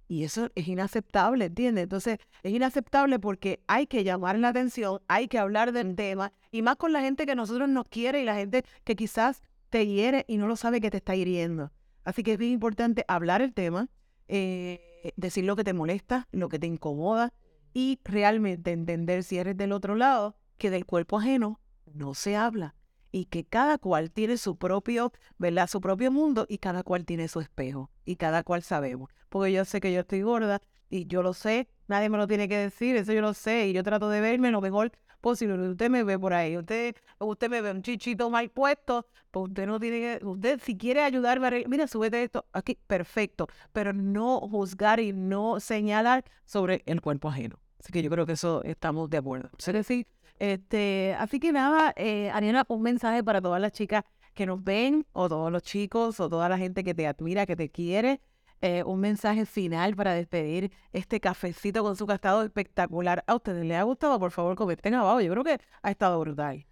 [0.07, 1.84] Y eso es inaceptable, ¿entiendes?
[1.84, 6.63] Entonces, es inaceptable porque hay que llamar la atención, hay que hablar del tema, y
[6.63, 10.26] más con la gente que nosotros nos quiere y la gente que quizás te hiere
[10.28, 11.72] y no lo sabe que te está hiriendo.
[12.04, 13.89] Así que es bien importante hablar el tema,
[14.28, 17.34] eh, decir lo que te molesta, lo que te incomoda,
[17.74, 21.60] y realmente entender si eres del otro lado, que del cuerpo ajeno
[21.93, 22.76] no se habla
[23.12, 25.68] y que cada cual tiene su propio, ¿verdad?
[25.68, 29.10] Su propio mundo y cada cual tiene su espejo y cada cual sabemos.
[29.30, 32.47] Porque yo sé que yo estoy gorda y yo lo sé, nadie me lo tiene
[32.47, 34.91] que decir, eso yo lo sé y yo trato de verme lo mejor
[35.22, 35.69] posible.
[35.69, 39.67] Usted me ve por ahí, usted, usted me ve un chichito mal puesto, pues usted
[39.67, 44.99] no tiene que, usted si quiere ayudarme mira, súbete esto aquí, perfecto, pero no juzgar
[44.99, 47.59] y no señalar sobre el cuerpo ajeno.
[47.80, 49.49] Así que yo creo que eso estamos de acuerdo.
[49.57, 50.07] ¿Sí sí?
[50.38, 54.03] Este, así que nada, eh, Ariana, un mensaje para todas las chicas
[54.34, 57.55] que nos ven, o todos los chicos, o toda la gente que te admira, que
[57.55, 58.22] te quiere.
[58.62, 63.24] Eh, un mensaje final para despedir este cafecito con su castado espectacular.
[63.26, 64.20] ¿A ustedes les ha gustado?
[64.20, 65.20] Por favor, comenten abajo.
[65.22, 66.66] Yo creo que ha estado brutal.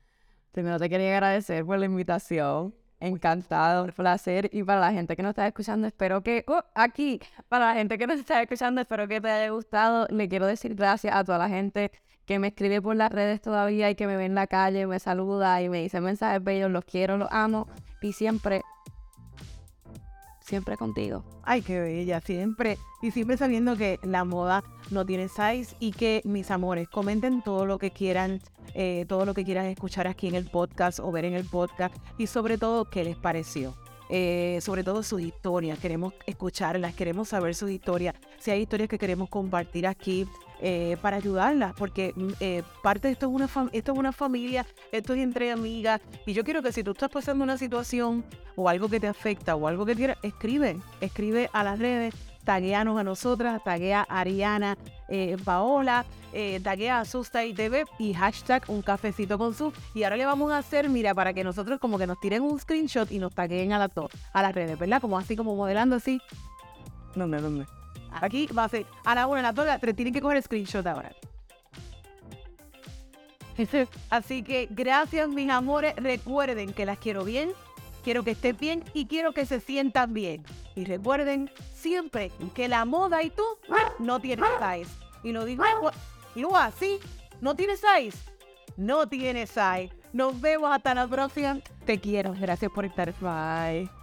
[0.51, 2.75] Primero te quería agradecer por la invitación.
[2.99, 4.49] Encantado, un placer.
[4.51, 6.43] Y para la gente que nos está escuchando, espero que.
[6.47, 10.05] oh, aquí, para la gente que nos está escuchando, espero que te haya gustado.
[10.09, 11.91] Le quiero decir gracias a toda la gente
[12.25, 14.99] que me escribe por las redes todavía y que me ve en la calle, me
[14.99, 16.69] saluda y me dice mensajes bellos.
[16.69, 17.67] Los quiero, los amo.
[18.01, 18.61] Y siempre,
[20.49, 21.23] siempre contigo.
[21.43, 22.77] Ay, qué bella, siempre.
[23.01, 27.65] Y siempre sabiendo que la moda no tiene size y que, mis amores, comenten todo
[27.65, 28.41] lo que quieran,
[28.73, 31.95] eh, todo lo que quieran escuchar aquí en el podcast o ver en el podcast
[32.17, 33.75] y sobre todo qué les pareció.
[34.11, 38.15] Eh, sobre todo sus historias, queremos escucharlas, queremos saber sus historias.
[38.39, 40.27] Si hay historias que queremos compartir aquí
[40.61, 44.65] eh, para ayudarlas, porque mm, eh, parte de esto es, una esto es una familia,
[44.91, 46.01] esto es entre amigas.
[46.25, 48.23] Y yo quiero que si tú estás pasando una situación
[48.55, 52.99] o algo que te afecta o algo que quieras, escribe, escribe a las redes, tagueanos
[52.99, 58.63] a nosotras, taguea a Ariana, eh, Paola, eh, taguea a Susta y TV y hashtag
[58.67, 59.71] un cafecito con su.
[59.93, 62.59] Y ahora le vamos a hacer, mira, para que nosotros como que nos tiren un
[62.59, 64.99] screenshot y nos tagueen a dos, a las redes, ¿verdad?
[64.99, 66.19] Como así, como modelando así.
[67.15, 67.78] ¿Dónde, dónde?
[68.11, 69.95] Aquí va a ser a la una, a las dos, a las tres.
[69.95, 71.11] Tienen que coger screenshot ahora.
[74.09, 75.95] Así que gracias, mis amores.
[75.97, 77.51] Recuerden que las quiero bien,
[78.03, 80.43] quiero que estén bien y quiero que se sientan bien.
[80.75, 83.43] Y recuerden siempre que la moda y tú
[83.99, 84.91] no tienes size.
[85.23, 85.63] Y lo digo,
[86.35, 86.99] digo así,
[87.41, 88.17] no tienes size.
[88.77, 89.89] No tienes size.
[90.13, 91.59] Nos vemos hasta la próxima.
[91.85, 92.33] Te quiero.
[92.39, 93.13] Gracias por estar.
[93.19, 93.98] Bye.